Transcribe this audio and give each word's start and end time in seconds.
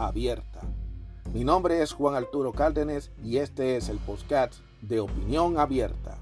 abierta. 0.00 0.60
Mi 1.32 1.44
nombre 1.44 1.82
es 1.82 1.92
Juan 1.92 2.14
Arturo 2.14 2.52
Cárdenas 2.52 3.10
y 3.22 3.36
este 3.36 3.76
es 3.76 3.88
el 3.88 3.98
podcast 3.98 4.54
de 4.80 5.00
Opinión 5.00 5.58
Abierta. 5.58 6.16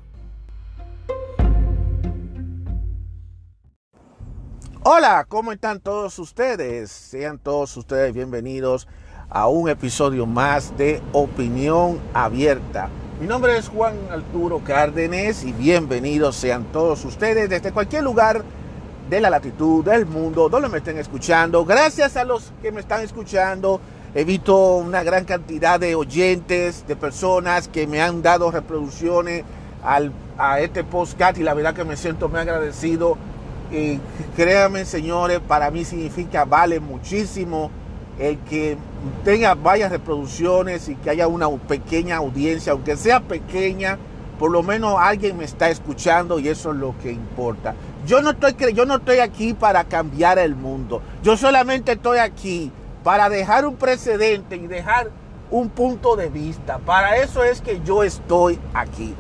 Hola, 4.83 5.25
¿cómo 5.29 5.53
están 5.53 5.81
todos 5.81 6.19
ustedes? 6.19 6.91
Sean 6.91 7.39
todos 7.39 7.77
ustedes 7.77 8.13
bienvenidos 8.13 8.89
a 9.31 9.47
un 9.49 9.69
episodio 9.69 10.27
más 10.27 10.77
de 10.77 11.01
Opinión 11.13 12.01
Abierta. 12.15 12.89
Mi 13.21 13.27
nombre 13.27 13.57
es 13.57 13.69
Juan 13.69 13.97
Arturo 14.11 14.61
Cárdenas 14.65 15.45
y 15.45 15.53
bienvenidos 15.53 16.37
sean 16.37 16.65
todos 16.73 17.05
ustedes 17.05 17.49
desde 17.49 17.73
cualquier 17.73 18.03
lugar 18.05 18.45
de 19.09 19.21
la 19.21 19.31
latitud 19.31 19.85
del 19.85 20.07
mundo 20.07 20.49
donde 20.49 20.69
me 20.69 20.79
estén 20.79 20.99
escuchando. 20.99 21.65
Gracias 21.65 22.17
a 22.17 22.25
los 22.25 22.53
que 22.63 22.73
me 22.73 22.81
están 22.81 23.03
escuchando 23.03 23.81
He 24.15 24.25
visto 24.25 24.77
una 24.77 25.03
gran 25.03 25.25
cantidad 25.27 25.79
de 25.79 25.95
oyentes, 25.95 26.87
de 26.89 26.97
personas 26.97 27.69
que 27.69 27.87
me 27.87 28.01
han 28.01 28.23
dado 28.23 28.51
reproducciones 28.51 29.45
al, 29.85 30.13
a 30.39 30.61
este 30.61 30.83
podcast 30.83 31.37
y 31.37 31.43
la 31.43 31.53
verdad 31.53 31.75
que 31.75 31.85
me 31.85 31.97
siento 31.97 32.29
muy 32.31 32.41
agradecido. 32.41 33.19
Y 33.71 34.01
créanme, 34.35 34.87
señores, 34.87 35.41
para 35.47 35.71
mí 35.71 35.85
significa, 35.85 36.47
vale 36.47 36.81
muchísimo 36.81 37.71
el 38.19 38.39
que 38.39 38.79
tenga 39.25 39.55
varias 39.55 39.93
reproducciones 39.93 40.89
y 40.89 40.95
que 40.97 41.11
haya 41.11 41.29
una 41.29 41.51
pequeña 41.51 42.17
audiencia, 42.17 42.73
aunque 42.73 42.97
sea 42.97 43.21
pequeña, 43.21 43.99
por 44.39 44.51
lo 44.51 44.63
menos 44.63 44.97
alguien 44.99 45.37
me 45.37 45.45
está 45.45 45.69
escuchando 45.69 46.39
y 46.39 46.49
eso 46.49 46.71
es 46.73 46.79
lo 46.79 46.95
que 47.03 47.13
importa. 47.13 47.75
Yo 48.07 48.23
no 48.23 48.31
estoy, 48.31 48.55
yo 48.73 48.87
no 48.87 48.97
estoy 48.97 49.19
aquí 49.19 49.55
para 49.55 49.85
cambiar 49.85 50.39
el 50.39 50.55
mundo. 50.55 51.03
Yo 51.23 51.37
solamente 51.37 51.93
estoy 51.93 52.19
aquí 52.19 52.73
para 53.05 53.29
dejar 53.29 53.67
un 53.67 53.77
precedente 53.77 54.57
y 54.57 54.67
dejar 54.67 55.11
un 55.51 55.69
punto 55.69 56.17
de 56.17 56.29
vista. 56.29 56.79
Para 56.79 57.17
eso 57.17 57.45
es 57.45 57.61
que 57.61 57.81
yo 57.85 58.03
estoy 58.03 58.59
aquí. 58.75 59.15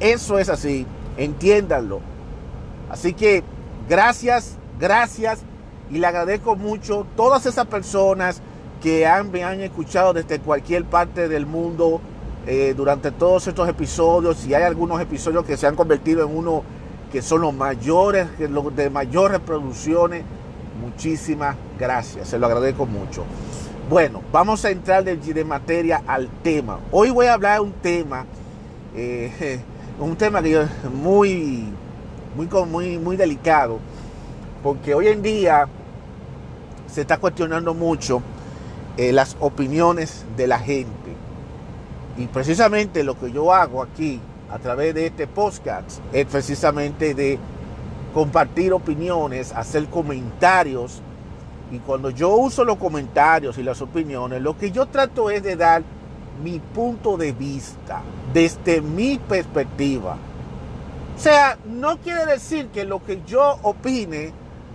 Eso 0.00 0.38
es 0.38 0.48
así, 0.48 0.86
entiéndanlo. 1.16 2.00
Así 2.90 3.14
que 3.14 3.42
gracias, 3.88 4.56
gracias 4.78 5.40
y 5.90 5.98
le 5.98 6.06
agradezco 6.06 6.56
mucho 6.56 7.06
todas 7.16 7.46
esas 7.46 7.66
personas 7.66 8.40
que 8.82 9.06
han, 9.06 9.30
me 9.30 9.44
han 9.44 9.60
escuchado 9.60 10.12
desde 10.12 10.40
cualquier 10.40 10.84
parte 10.84 11.28
del 11.28 11.46
mundo 11.46 12.00
eh, 12.46 12.74
durante 12.76 13.12
todos 13.12 13.46
estos 13.46 13.68
episodios. 13.68 14.44
Y 14.46 14.54
hay 14.54 14.64
algunos 14.64 15.00
episodios 15.00 15.44
que 15.44 15.56
se 15.56 15.66
han 15.66 15.76
convertido 15.76 16.26
en 16.26 16.36
uno 16.36 16.64
que 17.12 17.22
son 17.22 17.42
los 17.42 17.54
mayores, 17.54 18.26
de 18.38 18.90
mayores 18.90 19.38
reproducciones 19.38 20.24
Muchísimas 20.80 21.54
gracias, 21.78 22.28
se 22.28 22.38
lo 22.38 22.46
agradezco 22.46 22.86
mucho. 22.86 23.24
Bueno, 23.88 24.22
vamos 24.32 24.64
a 24.64 24.70
entrar 24.70 25.04
de, 25.04 25.44
materia 25.44 26.02
al 26.06 26.28
tema. 26.42 26.80
Hoy 26.90 27.10
voy 27.10 27.26
a 27.26 27.34
hablar 27.34 27.60
de 27.60 27.60
un 27.60 27.72
tema, 27.72 28.24
eh, 28.94 29.60
un 30.00 30.16
tema 30.16 30.42
que 30.42 30.60
es 30.60 30.68
muy, 30.92 31.68
muy, 32.34 32.48
muy, 32.66 32.98
muy 32.98 33.16
delicado, 33.16 33.78
porque 34.62 34.94
hoy 34.94 35.08
en 35.08 35.22
día 35.22 35.68
se 36.86 37.02
está 37.02 37.18
cuestionando 37.18 37.74
mucho 37.74 38.22
eh, 38.96 39.12
las 39.12 39.36
opiniones 39.38 40.24
de 40.36 40.46
la 40.46 40.58
gente. 40.58 41.12
Y 42.16 42.26
precisamente 42.26 43.04
lo 43.04 43.18
que 43.18 43.30
yo 43.30 43.52
hago 43.52 43.82
aquí 43.82 44.20
a 44.52 44.58
través 44.58 44.94
de 44.94 45.06
este 45.06 45.26
podcast 45.26 46.00
es 46.12 46.26
precisamente 46.26 47.14
de 47.14 47.38
compartir 48.12 48.74
opiniones, 48.74 49.50
hacer 49.52 49.86
comentarios. 49.86 51.00
Y 51.70 51.78
cuando 51.78 52.10
yo 52.10 52.36
uso 52.36 52.62
los 52.62 52.76
comentarios 52.76 53.56
y 53.56 53.62
las 53.62 53.80
opiniones, 53.80 54.42
lo 54.42 54.58
que 54.58 54.70
yo 54.70 54.86
trato 54.86 55.30
es 55.30 55.42
de 55.42 55.56
dar 55.56 55.82
mi 56.44 56.58
punto 56.58 57.16
de 57.16 57.32
vista 57.32 58.02
desde 58.34 58.82
mi 58.82 59.18
perspectiva. 59.18 60.18
O 61.16 61.18
sea, 61.18 61.56
no 61.66 61.96
quiere 61.98 62.26
decir 62.26 62.68
que 62.68 62.84
lo 62.84 63.02
que 63.02 63.22
yo 63.26 63.58
opine 63.62 64.32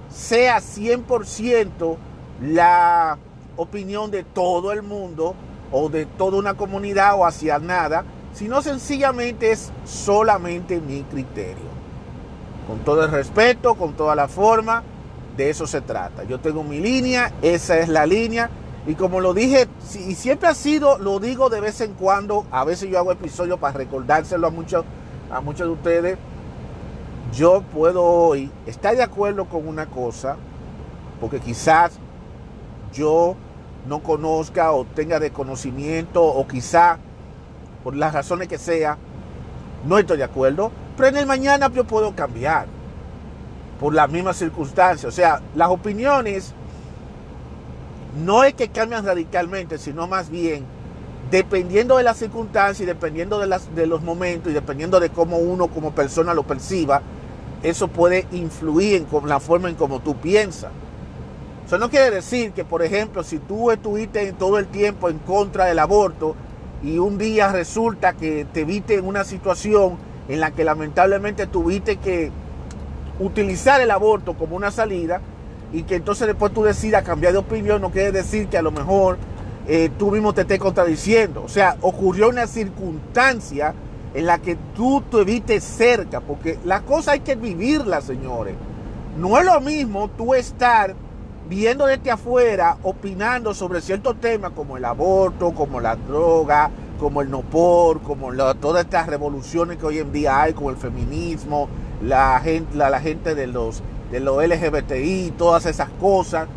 sea 0.09 0.57
100% 0.57 1.97
la 2.41 3.17
opinión 3.57 4.09
de 4.09 4.23
todo 4.23 4.71
el 4.71 4.81
mundo 4.81 5.35
o 5.71 5.89
de 5.89 6.07
toda 6.07 6.37
una 6.37 6.55
comunidad 6.55 7.15
o 7.15 7.25
hacia 7.25 7.59
nada, 7.59 8.05
sino 8.37 8.61
sencillamente 8.61 9.51
es 9.51 9.71
solamente 9.83 10.79
mi 10.79 11.01
criterio 11.01 11.65
con 12.67 12.79
todo 12.79 13.03
el 13.03 13.09
respeto, 13.09 13.73
con 13.73 13.93
toda 13.93 14.13
la 14.15 14.27
forma, 14.27 14.83
de 15.35 15.49
eso 15.49 15.65
se 15.65 15.81
trata. 15.81 16.23
Yo 16.23 16.39
tengo 16.39 16.63
mi 16.63 16.79
línea, 16.79 17.33
esa 17.41 17.79
es 17.79 17.89
la 17.89 18.05
línea. 18.05 18.49
Y 18.85 18.93
como 18.93 19.21
lo 19.21 19.33
dije, 19.33 19.67
y 20.07 20.13
siempre 20.13 20.49
ha 20.49 20.53
sido, 20.53 20.99
lo 20.99 21.19
digo 21.19 21.49
de 21.49 21.61
vez 21.61 21.81
en 21.81 21.93
cuando, 21.93 22.45
a 22.51 22.63
veces 22.63 22.89
yo 22.89 22.99
hago 22.99 23.11
episodios 23.11 23.57
para 23.57 23.73
recordárselo 23.73 24.47
a 24.47 24.51
muchos, 24.51 24.85
a 25.31 25.41
muchos 25.41 25.67
de 25.67 25.73
ustedes. 25.73 26.17
Yo 27.33 27.63
puedo 27.73 28.03
hoy 28.03 28.51
estar 28.67 28.95
de 28.95 29.03
acuerdo 29.03 29.45
con 29.45 29.67
una 29.67 29.87
cosa, 29.87 30.35
porque 31.19 31.39
quizás 31.39 31.93
yo 32.93 33.35
no 33.87 34.03
conozca 34.03 34.73
o 34.73 34.85
tenga 34.85 35.19
desconocimiento, 35.19 36.23
o 36.23 36.47
quizá 36.47 36.99
por 37.87 37.95
las 37.95 38.13
razones 38.13 38.49
que 38.49 38.57
sea, 38.57 38.97
no 39.87 39.97
estoy 39.97 40.17
de 40.17 40.25
acuerdo, 40.25 40.73
pero 40.97 41.07
en 41.07 41.15
el 41.15 41.25
mañana 41.25 41.71
yo 41.71 41.85
puedo 41.85 42.13
cambiar 42.13 42.65
por 43.79 43.93
las 43.93 44.09
mismas 44.09 44.35
circunstancias. 44.35 45.05
O 45.05 45.15
sea, 45.15 45.39
las 45.55 45.69
opiniones 45.69 46.53
no 48.25 48.43
es 48.43 48.55
que 48.55 48.67
cambian 48.67 49.05
radicalmente, 49.05 49.77
sino 49.77 50.05
más 50.05 50.29
bien 50.29 50.65
dependiendo 51.31 51.95
de 51.95 52.03
las 52.03 52.17
circunstancias 52.17 52.81
y 52.81 52.85
dependiendo 52.85 53.39
de, 53.39 53.87
los 53.87 54.01
momentos 54.01 54.51
y 54.51 54.53
dependiendo 54.53 54.99
de 54.99 55.09
cómo 55.09 55.37
uno 55.37 55.67
como 55.67 55.91
persona 55.93 56.33
lo 56.33 56.43
perciba, 56.43 57.01
eso 57.63 57.87
puede 57.87 58.27
influir 58.33 59.07
en 59.09 59.29
la 59.29 59.39
forma 59.39 59.69
en 59.69 59.75
cómo 59.75 60.01
tú 60.01 60.13
piensas. 60.17 60.71
Eso 61.65 61.77
no 61.77 61.89
quiere 61.89 62.11
decir 62.11 62.51
que, 62.51 62.65
por 62.65 62.83
ejemplo, 62.83 63.23
si 63.23 63.39
tú 63.39 63.71
estuviste 63.71 64.33
todo 64.33 64.57
el 64.57 64.67
tiempo 64.67 65.07
en 65.07 65.19
contra 65.19 65.63
del 65.63 65.79
aborto 65.79 66.35
y 66.83 66.97
un 66.99 67.17
día 67.17 67.51
resulta 67.51 68.13
que 68.13 68.45
te 68.51 68.63
viste 68.63 68.95
en 68.95 69.05
una 69.05 69.23
situación 69.23 69.97
en 70.29 70.39
la 70.39 70.51
que 70.51 70.63
lamentablemente 70.63 71.47
tuviste 71.47 71.97
que 71.97 72.31
utilizar 73.19 73.81
el 73.81 73.91
aborto 73.91 74.33
como 74.33 74.55
una 74.55 74.71
salida 74.71 75.21
y 75.73 75.83
que 75.83 75.95
entonces 75.95 76.27
después 76.27 76.53
tú 76.53 76.63
decidas 76.63 77.03
cambiar 77.03 77.33
de 77.33 77.39
opinión, 77.39 77.81
no 77.81 77.91
quiere 77.91 78.11
decir 78.11 78.47
que 78.47 78.57
a 78.57 78.61
lo 78.61 78.71
mejor 78.71 79.17
eh, 79.67 79.89
tú 79.97 80.11
mismo 80.11 80.33
te 80.33 80.41
estés 80.41 80.59
contradiciendo. 80.59 81.43
O 81.43 81.49
sea, 81.49 81.77
ocurrió 81.81 82.29
una 82.29 82.47
circunstancia 82.47 83.73
en 84.13 84.25
la 84.25 84.39
que 84.39 84.57
tú 84.75 85.03
te 85.09 85.23
viste 85.23 85.59
cerca, 85.59 86.21
porque 86.21 86.57
la 86.63 86.81
cosa 86.81 87.13
hay 87.13 87.19
que 87.19 87.35
vivirla, 87.35 88.01
señores. 88.01 88.55
No 89.17 89.37
es 89.37 89.45
lo 89.45 89.59
mismo 89.61 90.09
tú 90.09 90.33
estar 90.33 90.95
viendo 91.47 91.85
desde 91.85 92.11
afuera, 92.11 92.77
opinando 92.83 93.53
sobre 93.53 93.81
ciertos 93.81 94.19
temas 94.19 94.51
como 94.51 94.77
el 94.77 94.85
aborto, 94.85 95.53
como 95.53 95.79
la 95.79 95.95
droga, 95.95 96.69
como 96.99 97.21
el 97.21 97.29
no 97.29 97.41
por, 97.41 98.01
como 98.01 98.33
todas 98.55 98.83
estas 98.83 99.07
revoluciones 99.07 99.77
que 99.77 99.85
hoy 99.85 99.99
en 99.99 100.11
día 100.11 100.41
hay, 100.41 100.53
como 100.53 100.69
el 100.69 100.77
feminismo, 100.77 101.69
la 102.01 102.39
gente, 102.41 102.75
la, 102.75 102.99
gente 102.99 103.35
de 103.35 103.47
los, 103.47 103.81
de 104.11 104.19
los 104.19 104.43
LGBTI, 104.43 105.33
todas 105.37 105.65
esas 105.65 105.89
cosas. 106.01 106.47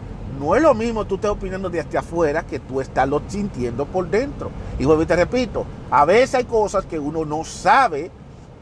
No 0.40 0.56
es 0.56 0.62
lo 0.62 0.74
mismo 0.74 1.04
tú 1.04 1.16
estás 1.16 1.32
opinando 1.32 1.68
desde 1.68 1.98
afuera 1.98 2.44
que 2.44 2.58
tú 2.58 2.80
estás 2.80 3.06
lo 3.06 3.20
sintiendo 3.28 3.84
por 3.84 4.08
dentro. 4.08 4.50
Y 4.78 4.84
vuelvo 4.84 5.02
y 5.02 5.06
te 5.06 5.16
repito, 5.16 5.66
a 5.90 6.04
veces 6.04 6.36
hay 6.36 6.44
cosas 6.44 6.86
que 6.86 6.98
uno 6.98 7.24
no 7.24 7.44
sabe, 7.44 8.10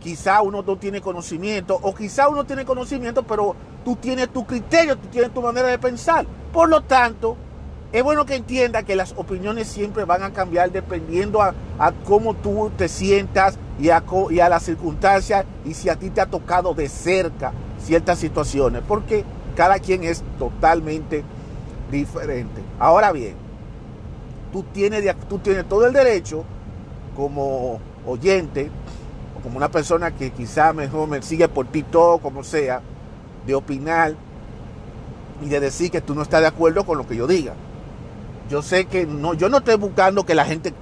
quizá 0.01 0.43
uno 0.43 0.63
no 0.63 0.77
tiene 0.77 1.01
conocimiento, 1.01 1.79
o 1.81 1.95
quizá 1.95 2.29
uno 2.29 2.45
tiene 2.45 2.65
conocimiento, 2.65 3.23
pero 3.23 3.57
tú 3.85 3.97
tienes 3.97 4.29
tu 4.29 4.47
criterio, 4.47 4.97
tú 4.97 5.09
tienes 5.09 5.33
tu 5.33 5.43
manera 5.43 5.69
de 5.69 5.79
pensar. 5.79 6.27
Por 6.53 6.69
lo 6.69 6.83
tanto, 6.83 7.37
es 7.93 8.03
bueno 8.03 8.27
que 8.27 8.35
entienda 8.35 8.83
que 8.83 8.97
las 8.97 9.15
opiniones 9.17 9.67
siempre 9.67 10.05
van 10.05 10.23
a 10.23 10.33
cambiar 10.33 10.71
dependiendo 10.71 11.41
a, 11.43 11.55
cómo 12.05 12.35
tú 12.35 12.71
te 12.77 12.89
sientas 12.89 13.59
y 13.81 13.91
a, 13.91 14.03
y 14.31 14.41
a 14.41 14.49
las 14.49 14.65
circunstancias 14.65 15.45
y 15.65 15.75
si 15.75 15.89
a 15.89 15.97
ti 15.97 16.11
te 16.11 16.21
ha 16.21 16.27
tocado 16.27 16.75
de 16.75 16.89
cerca 16.89 17.53
ciertas 17.81 18.19
situaciones, 18.19 18.83
porque 18.87 19.25
cada 19.57 19.79
quien 19.79 20.05
es 20.05 20.23
totalmente 20.39 21.25
diferente. 21.91 22.61
Ahora 22.79 23.13
bien, 23.13 23.35
tú 24.53 24.63
tienes, 24.65 25.05
tú 25.29 25.39
tienes 25.39 25.67
todo 25.69 25.87
el 25.87 25.93
derecho 25.93 26.45
como 27.17 27.81
oyente 28.07 28.71
como 29.43 29.57
una 29.57 29.71
persona 29.71 30.11
que 30.11 30.31
quizá 30.31 30.73
mejor 30.73 31.09
me 31.09 31.23
sigue 31.23 31.49
por 31.49 31.67
ti 31.67 31.83
todo 31.83 32.19
como 32.19 32.45
sea, 32.45 32.81
de 33.47 33.55
opinar 33.55 34.15
y 35.43 35.49
de 35.49 35.61
decir 35.61 35.91
que 35.91 36.01
tú 36.01 36.15
no 36.15 36.23
estás 36.23 36.41
de 36.41 36.47
acuerdo 36.47 36.85
con 36.85 36.99
lo 36.99 37.07
que 37.07 37.17
yo 37.17 37.27
diga. 37.27 37.55
Yo 38.51 38.63
sé 38.63 38.87
que 38.87 39.07
no, 39.07 39.35
yo 39.35 39.49
no 39.49 39.59
estoy 39.59 39.77
buscando 39.77 40.25
que 40.25 40.35
la 40.35 40.45
gente 40.45 40.73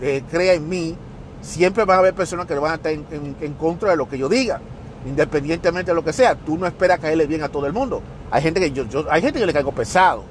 eh, 0.00 0.22
crea 0.30 0.54
en 0.54 0.68
mí. 0.68 0.96
Siempre 1.40 1.84
van 1.84 1.96
a 1.96 1.98
haber 2.00 2.14
personas 2.14 2.46
que 2.46 2.54
van 2.54 2.72
a 2.72 2.74
estar 2.76 2.92
en, 2.92 3.54
contra 3.54 3.90
de 3.90 3.96
lo 3.96 4.08
que 4.08 4.16
yo 4.16 4.28
diga, 4.28 4.60
independientemente 5.04 5.90
de 5.90 5.94
lo 5.96 6.04
que 6.04 6.12
sea. 6.12 6.36
Tú 6.36 6.56
no 6.56 6.66
esperas 6.66 7.00
caerle 7.00 7.26
bien 7.26 7.42
a 7.42 7.48
todo 7.48 7.66
el 7.66 7.72
mundo. 7.72 8.00
Hay 8.30 8.42
gente 8.42 8.60
que 8.60 8.70
yo, 8.70 8.84
yo 8.84 9.04
hay 9.10 9.20
gente 9.20 9.40
que 9.40 9.46
le 9.46 9.52
caigo 9.52 9.72
pesado. 9.72 10.24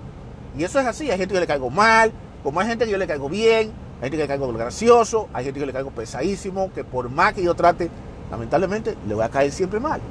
Y 0.58 0.64
eso 0.64 0.80
es 0.80 0.86
así. 0.86 1.12
Hay 1.12 1.18
gente 1.18 1.34
que 1.34 1.42
le 1.42 1.48
caigo 1.48 1.70
mal, 1.70 2.14
como 2.44 2.62
hay 2.62 2.68
gente 2.68 2.86
que 2.86 2.92
yo 2.92 2.98
le 2.98 3.08
caigo 3.08 3.28
bien, 3.28 3.72
hay 4.02 4.10
gente 4.10 4.18
que 4.18 4.24
le 4.24 4.28
caigo 4.28 4.52
gracioso, 4.52 5.30
hay 5.32 5.46
gente 5.46 5.60
que 5.60 5.66
le 5.68 5.74
caigo 5.74 5.92
pesadísimo, 5.92 6.72
que 6.74 6.84
por 6.84 7.10
más 7.10 7.34
que 7.34 7.44
yo 7.44 7.54
trate, 7.54 7.92
lamentablemente 8.32 8.98
le 9.08 9.14
voy 9.14 9.24
a 9.24 9.30
caer 9.30 9.52
siempre 9.52 9.80
mal. 9.80 10.02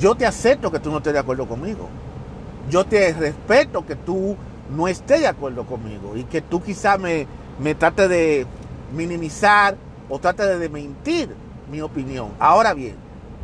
Yo 0.00 0.14
te 0.14 0.24
acepto 0.24 0.72
que 0.72 0.78
tú 0.78 0.90
no 0.90 0.98
estés 0.98 1.12
de 1.12 1.18
acuerdo 1.18 1.46
conmigo. 1.46 1.88
Yo 2.70 2.84
te 2.84 3.12
respeto 3.12 3.84
que 3.84 3.96
tú 3.96 4.36
no 4.74 4.88
esté 4.88 5.20
de 5.20 5.26
acuerdo 5.26 5.66
conmigo 5.66 6.16
y 6.16 6.24
que 6.24 6.40
tú 6.40 6.62
quizá 6.62 6.96
me, 6.96 7.26
me 7.60 7.74
trate 7.74 8.08
de 8.08 8.46
minimizar 8.94 9.76
o 10.08 10.18
trate 10.18 10.58
de 10.58 10.68
mentir 10.70 11.28
mi 11.70 11.82
opinión. 11.82 12.30
Ahora 12.38 12.72
bien, 12.72 12.96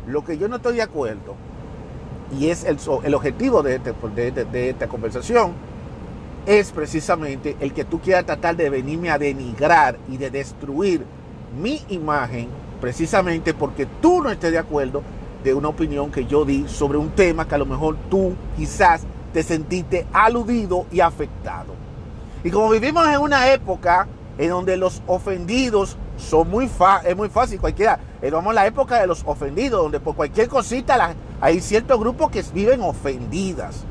lo 0.07 0.23
que 0.25 0.37
yo 0.37 0.47
no 0.47 0.55
estoy 0.55 0.77
de 0.77 0.81
acuerdo, 0.81 1.35
y 2.39 2.49
es 2.49 2.63
el, 2.63 2.77
el 3.03 3.13
objetivo 3.13 3.61
de, 3.61 3.75
este, 3.75 3.93
de, 4.15 4.45
de, 4.45 4.69
esta 4.69 4.87
conversación, 4.87 5.53
es 6.45 6.71
precisamente 6.71 7.55
el 7.59 7.73
que 7.73 7.85
tú 7.85 7.99
quieras 7.99 8.25
tratar 8.25 8.55
de 8.55 8.69
venirme 8.69 9.09
a 9.09 9.17
denigrar 9.17 9.97
y 10.09 10.17
de 10.17 10.29
destruir 10.29 11.05
mi 11.61 11.81
imagen, 11.89 12.47
precisamente 12.81 13.53
porque 13.53 13.85
tú 14.01 14.21
no 14.21 14.29
estés 14.29 14.51
de 14.51 14.57
acuerdo 14.57 15.03
de 15.43 15.53
una 15.53 15.69
opinión 15.69 16.11
que 16.11 16.25
yo 16.25 16.45
di 16.45 16.67
sobre 16.67 16.97
un 16.97 17.11
tema 17.11 17.47
que 17.47 17.55
a 17.55 17.59
lo 17.59 17.65
mejor 17.65 17.97
tú 18.09 18.33
quizás 18.57 19.03
te 19.31 19.43
sentiste 19.43 20.05
aludido 20.13 20.85
y 20.91 20.99
afectado. 20.99 21.73
Y 22.43 22.49
como 22.49 22.69
vivimos 22.69 23.07
en 23.07 23.19
una 23.19 23.51
época 23.51 24.07
en 24.37 24.49
donde 24.49 24.77
los 24.77 25.01
ofendidos 25.07 25.97
son 26.17 26.49
muy 26.49 26.67
fácil, 26.67 27.09
es 27.09 27.15
muy 27.15 27.29
fácil, 27.29 27.59
cualquiera, 27.59 27.99
eh, 28.21 28.29
vamos 28.29 28.51
a 28.51 28.55
la 28.55 28.67
época 28.67 28.99
de 28.99 29.07
los 29.07 29.23
ofendidos, 29.25 29.81
donde 29.81 29.99
por 29.99 30.15
cualquier 30.15 30.47
cosita 30.47 31.15
hay 31.39 31.61
ciertos 31.61 31.99
grupos 31.99 32.31
que 32.31 32.43
viven 32.53 32.81
ofendidas. 32.81 33.85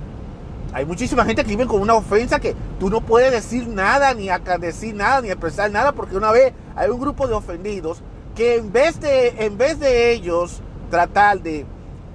Hay 0.73 0.87
muchísima 0.87 1.25
gente 1.25 1.43
que 1.43 1.51
vive 1.51 1.67
con 1.67 1.81
una 1.81 1.95
ofensa 1.95 2.41
que 2.41 2.55
tú 2.81 2.89
no 2.89 3.03
puedes 3.03 3.31
decir 3.31 3.69
nada, 3.69 4.15
ni 4.15 4.29
decir 4.59 4.95
nada, 4.95 5.21
ni 5.21 5.29
expresar 5.29 5.71
nada, 5.71 5.93
porque 5.93 6.17
una 6.17 6.33
vez 6.33 6.55
hay 6.75 6.89
un 6.89 6.99
grupo 6.99 7.29
de 7.29 7.35
ofendidos 7.35 8.03
que 8.35 8.57
en 8.57 8.73
vez 8.73 8.99
de, 8.99 9.45
en 9.45 9.59
vez 9.59 9.79
de 9.79 10.13
ellos 10.13 10.63
tratar 10.91 11.41
de 11.41 11.67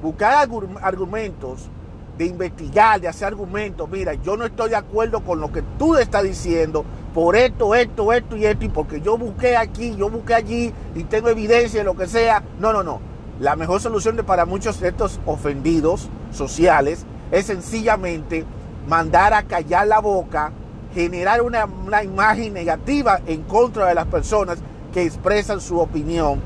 buscar 0.01 0.49
argumentos 0.81 1.69
de 2.17 2.25
investigar, 2.25 2.99
de 2.99 3.07
hacer 3.07 3.27
argumentos. 3.27 3.87
Mira, 3.89 4.15
yo 4.15 4.35
no 4.35 4.45
estoy 4.45 4.71
de 4.71 4.75
acuerdo 4.75 5.23
con 5.23 5.39
lo 5.39 5.51
que 5.51 5.61
tú 5.77 5.95
estás 5.95 6.23
diciendo 6.23 6.83
por 7.13 7.35
esto, 7.35 7.75
esto, 7.75 8.11
esto 8.11 8.35
y 8.35 8.45
esto, 8.45 8.65
y 8.65 8.69
porque 8.69 9.01
yo 9.01 9.17
busqué 9.17 9.55
aquí, 9.55 9.95
yo 9.95 10.09
busqué 10.09 10.33
allí 10.33 10.73
y 10.95 11.03
tengo 11.03 11.29
evidencia 11.29 11.81
de 11.81 11.85
lo 11.85 11.95
que 11.95 12.07
sea. 12.07 12.43
No, 12.59 12.73
no, 12.73 12.83
no. 12.83 12.99
La 13.39 13.55
mejor 13.55 13.79
solución 13.81 14.15
de 14.15 14.23
para 14.23 14.45
muchos 14.45 14.79
de 14.79 14.89
estos 14.89 15.19
ofendidos 15.27 16.09
sociales 16.31 17.05
es 17.31 17.45
sencillamente 17.45 18.45
mandar 18.87 19.33
a 19.33 19.43
callar 19.43 19.87
la 19.87 19.99
boca, 19.99 20.51
generar 20.93 21.41
una, 21.41 21.65
una 21.65 22.03
imagen 22.03 22.53
negativa 22.53 23.21
en 23.27 23.43
contra 23.43 23.87
de 23.87 23.95
las 23.95 24.07
personas 24.07 24.59
que 24.93 25.03
expresan 25.03 25.61
su 25.61 25.79
opinión 25.79 26.41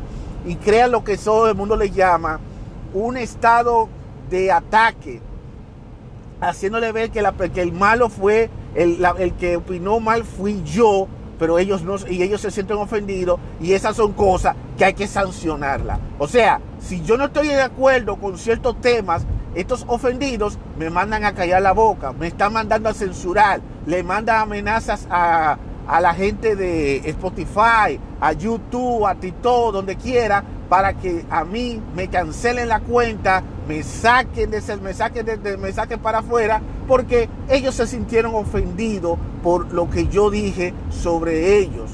y 0.45 0.55
crean 0.55 0.91
lo 0.91 1.03
que 1.03 1.17
todo 1.17 1.49
el 1.49 1.55
mundo 1.55 1.75
le 1.75 1.91
llama 1.91 2.39
un 2.93 3.17
estado 3.17 3.87
de 4.29 4.51
ataque 4.51 5.21
haciéndole 6.41 6.91
ver 6.91 7.11
que, 7.11 7.21
la, 7.21 7.33
que 7.33 7.61
el 7.61 7.71
malo 7.71 8.09
fue, 8.09 8.49
el, 8.73 9.05
el, 9.19 9.33
que 9.33 9.57
opinó 9.57 9.99
mal 9.99 10.23
fui 10.23 10.63
yo, 10.63 11.07
pero 11.37 11.59
ellos 11.59 11.83
no, 11.83 11.95
y 12.09 12.23
ellos 12.23 12.41
se 12.41 12.51
sienten 12.51 12.77
ofendidos, 12.77 13.39
y 13.59 13.73
esas 13.73 13.95
son 13.95 14.13
cosas 14.13 14.55
que 14.77 14.85
hay 14.85 14.93
que 14.93 15.07
sancionarlas. 15.07 15.99
O 16.17 16.27
sea, 16.27 16.59
si 16.79 17.03
yo 17.03 17.15
no 17.15 17.25
estoy 17.25 17.47
de 17.47 17.61
acuerdo 17.61 18.17
con 18.17 18.37
ciertos 18.37 18.81
temas, 18.81 19.23
estos 19.55 19.85
ofendidos 19.87 20.57
me 20.77 20.89
mandan 20.89 21.25
a 21.25 21.33
callar 21.33 21.61
la 21.61 21.73
boca, 21.73 22.13
me 22.13 22.27
están 22.27 22.53
mandando 22.53 22.89
a 22.89 22.93
censurar, 22.93 23.61
le 23.85 24.03
mandan 24.03 24.39
amenazas 24.39 25.07
a, 25.09 25.57
a 25.87 26.01
la 26.01 26.13
gente 26.13 26.55
de 26.55 26.97
Spotify, 27.09 27.99
a 28.19 28.31
YouTube, 28.33 29.05
a 29.05 29.15
TikTok, 29.15 29.73
donde 29.73 29.95
quiera, 29.97 30.43
para 30.69 30.93
que 30.93 31.25
a 31.29 31.43
mí 31.43 31.81
me 31.95 32.07
cancelen 32.07 32.69
la 32.69 32.79
cuenta, 32.79 33.43
me 33.67 33.83
saquen, 33.83 34.51
de, 34.51 34.61
me 34.81 34.93
saquen, 34.93 35.25
de, 35.25 35.57
me 35.57 35.71
saquen 35.73 35.99
para 35.99 36.19
afuera, 36.19 36.61
porque 36.87 37.27
ellos 37.49 37.75
se 37.75 37.87
sintieron 37.87 38.33
ofendidos 38.35 39.17
por 39.43 39.73
lo 39.73 39.89
que 39.89 40.07
yo 40.07 40.29
dije 40.29 40.73
sobre 40.89 41.57
ellos. 41.57 41.91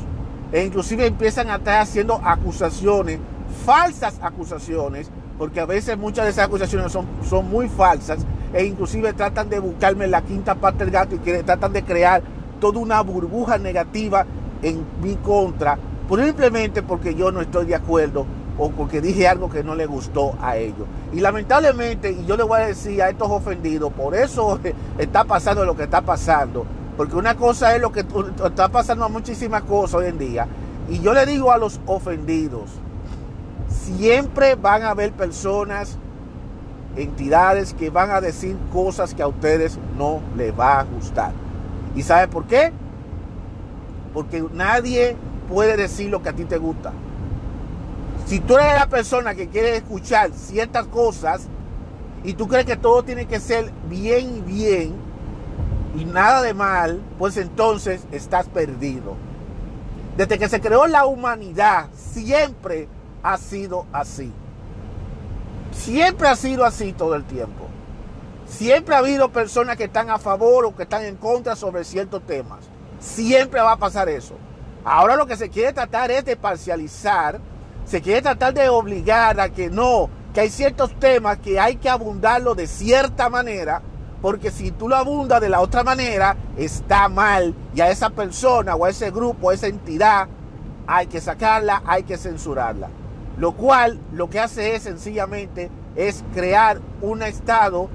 E 0.52 0.64
inclusive 0.64 1.08
empiezan 1.08 1.50
a 1.50 1.56
estar 1.56 1.82
haciendo 1.82 2.22
acusaciones, 2.24 3.20
falsas 3.66 4.20
acusaciones, 4.22 5.10
porque 5.38 5.60
a 5.60 5.66
veces 5.66 5.98
muchas 5.98 6.26
de 6.26 6.32
esas 6.32 6.46
acusaciones 6.46 6.92
son, 6.92 7.06
son 7.28 7.50
muy 7.50 7.70
falsas, 7.70 8.20
e 8.54 8.66
inclusive 8.66 9.14
tratan 9.14 9.50
de 9.50 9.60
buscarme 9.60 10.08
la 10.08 10.22
quinta 10.22 10.56
parte 10.56 10.86
del 10.86 10.92
gato 10.94 11.16
y 11.16 11.20
tratan 11.20 11.74
de 11.74 11.84
crear 11.84 12.22
toda 12.60 12.80
una 12.80 13.02
burbuja 13.02 13.58
negativa 13.58 14.26
en 14.62 14.84
mi 15.02 15.16
contra, 15.16 15.78
simplemente 16.10 16.82
porque 16.82 17.14
yo 17.14 17.32
no 17.32 17.42
estoy 17.42 17.66
de 17.68 17.76
acuerdo 17.76 18.26
o 18.58 18.72
porque 18.72 19.02
dije 19.02 19.28
algo 19.28 19.50
que 19.50 19.64
no 19.64 19.76
le 19.76 19.86
gustó 19.86 20.34
a 20.42 20.58
ellos. 20.58 20.88
Y 21.14 21.20
lamentablemente, 21.20 22.12
y 22.12 22.26
yo 22.26 22.36
le 22.36 22.44
voy 22.44 22.60
a 22.60 22.66
decir 22.68 23.02
a 23.04 23.10
estos 23.10 23.30
ofendidos, 23.30 23.94
por 23.94 24.16
eso 24.16 24.60
está 24.98 25.24
pasando 25.26 25.64
lo 25.64 25.76
que 25.76 25.84
está 25.84 26.02
pasando, 26.02 26.66
porque 26.96 27.16
una 27.16 27.36
cosa 27.36 27.76
es 27.76 27.82
lo 27.82 27.92
que 27.92 28.00
está 28.00 28.70
pasando 28.70 29.06
a 29.06 29.10
muchísimas 29.10 29.62
cosas 29.64 30.02
hoy 30.02 30.08
en 30.08 30.18
día, 30.18 30.48
y 30.90 31.00
yo 31.00 31.14
le 31.14 31.26
digo 31.26 31.52
a 31.52 31.58
los 31.58 31.80
ofendidos, 31.86 32.72
siempre 33.88 34.56
van 34.56 34.84
a 34.84 34.90
haber 34.90 35.14
personas, 35.14 35.98
entidades 36.98 37.74
que 37.74 37.90
van 37.90 38.12
a 38.12 38.20
decir 38.20 38.58
cosas 38.74 39.14
que 39.14 39.22
a 39.22 39.28
ustedes 39.28 39.80
no 39.98 40.20
les 40.36 40.58
va 40.58 40.80
a 40.80 40.84
gustar. 40.84 41.32
¿Y 41.96 42.04
sabe 42.04 42.28
por 42.28 42.46
qué? 42.46 42.74
Porque 44.14 44.44
nadie 44.54 45.16
puede 45.48 45.78
decir 45.78 46.10
lo 46.10 46.22
que 46.22 46.30
a 46.30 46.34
ti 46.34 46.44
te 46.44 46.58
gusta. 46.58 46.92
Si 48.26 48.40
tú 48.40 48.58
eres 48.58 48.74
la 48.74 48.90
persona 48.90 49.36
que 49.36 49.48
quiere 49.48 49.78
escuchar 49.78 50.32
ciertas 50.34 50.86
cosas 50.88 51.48
y 52.26 52.34
tú 52.34 52.48
crees 52.48 52.66
que 52.66 52.76
todo 52.76 53.04
tiene 53.04 53.26
que 53.26 53.40
ser 53.40 53.72
bien 53.90 54.38
y 54.38 54.42
bien 54.42 54.96
y 55.96 56.04
nada 56.04 56.42
de 56.42 56.54
mal, 56.54 57.02
pues 57.18 57.38
entonces 57.38 58.06
estás 58.12 58.48
perdido. 58.48 59.16
Desde 60.18 60.38
que 60.38 60.50
se 60.50 60.60
creó 60.60 60.88
la 60.88 61.06
humanidad, 61.06 61.88
siempre 61.96 62.90
ha 63.24 63.38
sido 63.38 63.86
así. 63.92 64.32
Siempre 65.72 66.28
ha 66.28 66.36
sido 66.36 66.66
así 66.66 66.94
todo 66.94 67.16
el 67.16 67.24
tiempo. 67.26 67.68
Siempre 68.48 68.96
ha 68.96 69.00
habido 69.00 69.30
personas 69.30 69.78
que 69.78 69.86
están 69.86 70.10
a 70.10 70.18
favor 70.18 70.66
o 70.66 70.76
que 70.76 70.84
están 70.84 71.04
en 71.04 71.18
contra 71.18 71.56
sobre 71.56 71.84
ciertos 71.84 72.26
temas. 72.26 72.60
Siempre 73.00 73.62
va 73.62 73.74
a 73.74 73.78
pasar 73.78 74.10
eso. 74.10 74.36
Ahora 74.86 75.16
lo 75.16 75.26
que 75.26 75.36
se 75.36 75.50
quiere 75.50 75.74
tratar 75.74 76.12
es 76.12 76.24
de 76.24 76.38
parcializar 76.38 77.40
se 77.88 78.02
quiere 78.02 78.22
tratar 78.22 78.54
de 78.54 78.68
obligar 78.68 79.40
a 79.40 79.48
que 79.48 79.70
no, 79.70 80.10
que 80.34 80.42
hay 80.42 80.50
ciertos 80.50 80.94
temas 81.00 81.38
que 81.38 81.58
hay 81.58 81.78
que 81.78 81.90
abundarlo 81.90 82.54
de 82.54 82.68
cierta 82.68 83.30
manera, 83.30 83.82
porque 84.22 84.52
si 84.52 84.72
tú 84.72 84.90
lo 84.90 84.98
abundas 84.98 85.40
de 85.40 85.48
la 85.48 85.62
otra 85.62 85.86
manera, 85.86 86.36
está 86.58 87.08
mal. 87.08 87.56
Y 87.74 87.80
a 87.80 87.90
esa 87.90 88.10
persona 88.10 88.76
o 88.76 88.84
a 88.84 88.90
ese 88.90 89.10
grupo, 89.10 89.50
a 89.50 89.54
esa 89.54 89.68
entidad, 89.68 90.28
hay 90.86 91.08
que 91.08 91.22
sacarla, 91.22 91.82
hay 91.86 92.04
que 92.04 92.18
censurarla. 92.18 92.90
Lo 93.38 93.52
cual 93.52 94.00
lo 94.14 94.30
que 94.30 94.40
hace 94.40 94.76
es 94.76 94.84
sencillamente 94.84 95.70
es 95.96 96.24
crear 96.34 96.80
un 97.02 97.22
estado 97.22 97.90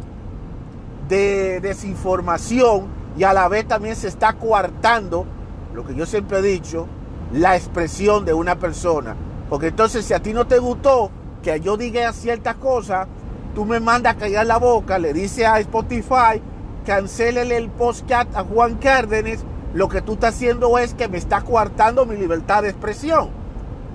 de 1.08 1.60
desinformación 1.60 2.86
y 3.16 3.24
a 3.24 3.32
la 3.32 3.48
vez 3.48 3.66
también 3.66 3.96
se 3.96 4.08
está 4.08 4.34
coartando, 4.34 5.26
lo 5.74 5.84
que 5.84 5.94
yo 5.94 6.06
siempre 6.06 6.38
he 6.38 6.42
dicho, 6.42 6.86
la 7.32 7.56
expresión 7.56 8.24
de 8.24 8.34
una 8.34 8.58
persona. 8.58 9.16
Porque 9.50 9.68
entonces 9.68 10.04
si 10.04 10.14
a 10.14 10.22
ti 10.22 10.32
no 10.32 10.46
te 10.46 10.58
gustó 10.58 11.10
que 11.42 11.60
yo 11.60 11.76
diga 11.76 12.12
ciertas 12.12 12.54
cosas, 12.56 13.08
tú 13.54 13.64
me 13.64 13.80
mandas 13.80 14.14
a 14.14 14.18
callar 14.18 14.46
la 14.46 14.58
boca, 14.58 14.98
le 14.98 15.12
dice 15.12 15.44
a 15.44 15.58
Spotify, 15.58 16.40
cancélele 16.86 17.56
el 17.56 17.68
podcast 17.68 18.34
a 18.36 18.44
Juan 18.44 18.76
Cárdenas, 18.76 19.44
lo 19.74 19.88
que 19.88 20.02
tú 20.02 20.12
estás 20.12 20.36
haciendo 20.36 20.78
es 20.78 20.94
que 20.94 21.08
me 21.08 21.18
está 21.18 21.42
coartando 21.42 22.06
mi 22.06 22.16
libertad 22.16 22.62
de 22.62 22.70
expresión. 22.70 23.41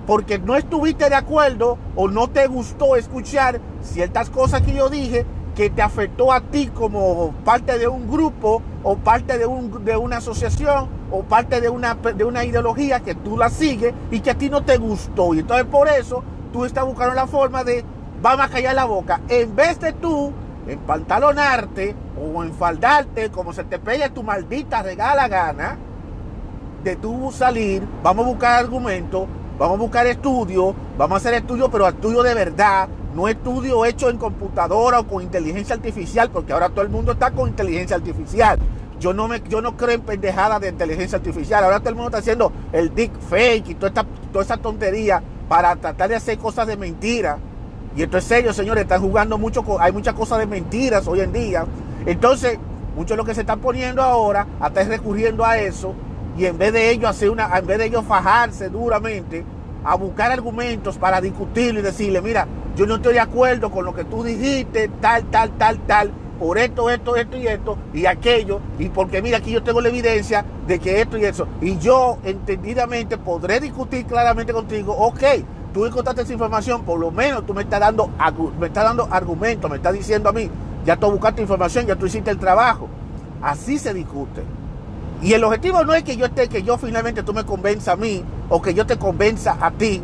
Porque 0.08 0.38
no 0.38 0.56
estuviste 0.56 1.10
de 1.10 1.16
acuerdo 1.16 1.76
o 1.94 2.08
no 2.08 2.30
te 2.30 2.46
gustó 2.46 2.96
escuchar 2.96 3.60
ciertas 3.82 4.30
cosas 4.30 4.62
que 4.62 4.72
yo 4.72 4.88
dije 4.88 5.26
que 5.54 5.68
te 5.68 5.82
afectó 5.82 6.32
a 6.32 6.40
ti 6.40 6.68
como 6.68 7.34
parte 7.44 7.78
de 7.78 7.88
un 7.88 8.10
grupo 8.10 8.62
o 8.82 8.96
parte 8.96 9.36
de, 9.36 9.44
un, 9.44 9.84
de 9.84 9.98
una 9.98 10.16
asociación 10.16 10.88
o 11.10 11.24
parte 11.24 11.60
de 11.60 11.68
una, 11.68 11.94
de 11.94 12.24
una 12.24 12.42
ideología 12.42 13.00
que 13.00 13.16
tú 13.16 13.36
la 13.36 13.50
sigues 13.50 13.92
y 14.10 14.20
que 14.20 14.30
a 14.30 14.38
ti 14.38 14.48
no 14.48 14.64
te 14.64 14.78
gustó. 14.78 15.34
Y 15.34 15.40
entonces 15.40 15.66
por 15.66 15.88
eso 15.88 16.24
tú 16.54 16.64
estás 16.64 16.86
buscando 16.86 17.12
la 17.12 17.26
forma 17.26 17.62
de, 17.62 17.84
vamos 18.22 18.46
a 18.46 18.48
callar 18.48 18.76
la 18.76 18.86
boca. 18.86 19.20
En 19.28 19.54
vez 19.54 19.78
de 19.78 19.92
tú 19.92 20.32
pantalonarte 20.86 21.94
o 22.18 22.42
enfaldarte 22.42 23.30
como 23.30 23.52
se 23.52 23.64
te 23.64 23.78
pegue 23.78 24.08
tu 24.08 24.22
maldita 24.22 24.82
regala 24.82 25.28
gana, 25.28 25.76
de 26.82 26.96
tú 26.96 27.30
salir, 27.30 27.82
vamos 28.02 28.24
a 28.24 28.28
buscar 28.28 28.64
argumentos, 28.64 29.26
vamos 29.58 29.76
a 29.76 29.80
buscar 29.80 30.06
estudios, 30.06 30.74
vamos 30.96 31.14
a 31.14 31.18
hacer 31.18 31.34
estudios, 31.34 31.68
pero 31.70 31.88
estudios 31.88 32.24
de 32.24 32.34
verdad, 32.34 32.88
no 33.14 33.28
estudios 33.28 33.86
hechos 33.86 34.10
en 34.10 34.18
computadora 34.18 35.00
o 35.00 35.06
con 35.06 35.22
inteligencia 35.22 35.74
artificial, 35.74 36.30
porque 36.30 36.52
ahora 36.52 36.68
todo 36.68 36.82
el 36.82 36.88
mundo 36.88 37.12
está 37.12 37.30
con 37.32 37.48
inteligencia 37.48 37.96
artificial. 37.96 38.58
Yo 39.00 39.12
no, 39.12 39.28
me, 39.28 39.40
yo 39.48 39.60
no 39.60 39.76
creo 39.76 39.90
en 39.90 40.00
pendejadas 40.00 40.60
de 40.60 40.68
inteligencia 40.68 41.18
artificial. 41.18 41.62
Ahora 41.62 41.78
todo 41.78 41.90
el 41.90 41.94
mundo 41.94 42.08
está 42.08 42.18
haciendo 42.18 42.52
el 42.72 42.94
dick 42.94 43.12
fake 43.28 43.68
y 43.70 43.74
toda 43.74 43.88
esta, 43.88 44.04
toda 44.32 44.44
esa 44.44 44.56
tontería 44.56 45.22
para 45.48 45.76
tratar 45.76 46.08
de 46.08 46.16
hacer 46.16 46.38
cosas 46.38 46.66
de 46.66 46.76
mentira. 46.76 47.38
Y 47.96 48.02
esto 48.02 48.18
es 48.18 48.24
serio, 48.24 48.52
señores. 48.52 48.82
Están 48.82 49.00
jugando 49.00 49.38
mucho. 49.38 49.64
Hay 49.80 49.92
muchas 49.92 50.14
cosas 50.14 50.38
de 50.38 50.46
mentiras 50.46 51.06
hoy 51.06 51.20
en 51.20 51.32
día. 51.32 51.64
Entonces, 52.06 52.58
muchos 52.96 53.10
de 53.10 53.16
lo 53.16 53.24
que 53.24 53.34
se 53.34 53.42
están 53.42 53.60
poniendo 53.60 54.02
ahora, 54.02 54.46
hasta 54.60 54.80
es 54.80 54.88
recurriendo 54.88 55.44
a 55.44 55.58
eso. 55.58 55.94
Y 56.38 56.46
en 56.46 56.56
vez 56.56 56.72
de 56.72 56.90
ellos 56.90 57.10
hacer 57.10 57.30
una, 57.30 57.58
en 57.58 57.66
vez 57.66 57.78
de 57.78 57.86
ellos 57.86 58.04
fajarse 58.04 58.68
duramente 58.68 59.44
a 59.84 59.96
buscar 59.96 60.30
argumentos 60.30 60.96
para 60.96 61.20
discutirlo 61.20 61.80
y 61.80 61.82
decirle, 61.82 62.22
mira, 62.22 62.46
yo 62.76 62.86
no 62.86 62.96
estoy 62.96 63.14
de 63.14 63.20
acuerdo 63.20 63.70
con 63.70 63.84
lo 63.84 63.92
que 63.92 64.04
tú 64.04 64.22
dijiste, 64.22 64.88
tal, 65.00 65.24
tal, 65.24 65.50
tal, 65.58 65.78
tal 65.86 66.12
por 66.38 66.56
esto, 66.56 66.88
esto, 66.88 67.16
esto 67.16 67.36
y 67.36 67.46
esto 67.48 67.76
y 67.92 68.06
aquello, 68.06 68.60
y 68.78 68.88
porque 68.88 69.20
mira, 69.20 69.38
aquí 69.38 69.50
yo 69.50 69.62
tengo 69.62 69.80
la 69.80 69.88
evidencia 69.88 70.44
de 70.68 70.78
que 70.78 71.00
esto 71.00 71.18
y 71.18 71.24
eso, 71.24 71.48
y 71.60 71.78
yo 71.78 72.18
entendidamente 72.22 73.18
podré 73.18 73.58
discutir 73.58 74.06
claramente 74.06 74.52
contigo, 74.52 74.92
ok, 74.92 75.22
tú 75.74 75.84
encontraste 75.84 76.22
esa 76.22 76.32
información, 76.32 76.84
por 76.84 77.00
lo 77.00 77.10
menos 77.10 77.44
tú 77.44 77.54
me 77.54 77.62
estás 77.62 77.80
dando, 77.80 78.08
me 78.58 78.68
estás 78.68 78.84
dando 78.84 79.08
argumentos, 79.10 79.68
me 79.68 79.78
estás 79.78 79.92
diciendo 79.92 80.28
a 80.28 80.32
mí, 80.32 80.48
ya 80.84 80.96
tú 80.96 81.10
buscaste 81.10 81.42
información, 81.42 81.86
ya 81.86 81.96
tú 81.96 82.06
hiciste 82.06 82.30
el 82.30 82.38
trabajo. 82.38 82.88
Así 83.42 83.78
se 83.78 83.92
discute. 83.92 84.42
Y 85.20 85.32
el 85.32 85.42
objetivo 85.42 85.84
no 85.84 85.94
es 85.94 86.04
que 86.04 86.16
yo 86.16 86.26
esté, 86.26 86.48
que 86.48 86.62
yo 86.62 86.78
finalmente 86.78 87.22
tú 87.22 87.34
me 87.34 87.44
convenza 87.44 87.92
a 87.92 87.96
mí, 87.96 88.22
o 88.48 88.62
que 88.62 88.72
yo 88.72 88.86
te 88.86 88.96
convenza 88.96 89.56
a 89.60 89.70
ti, 89.72 90.00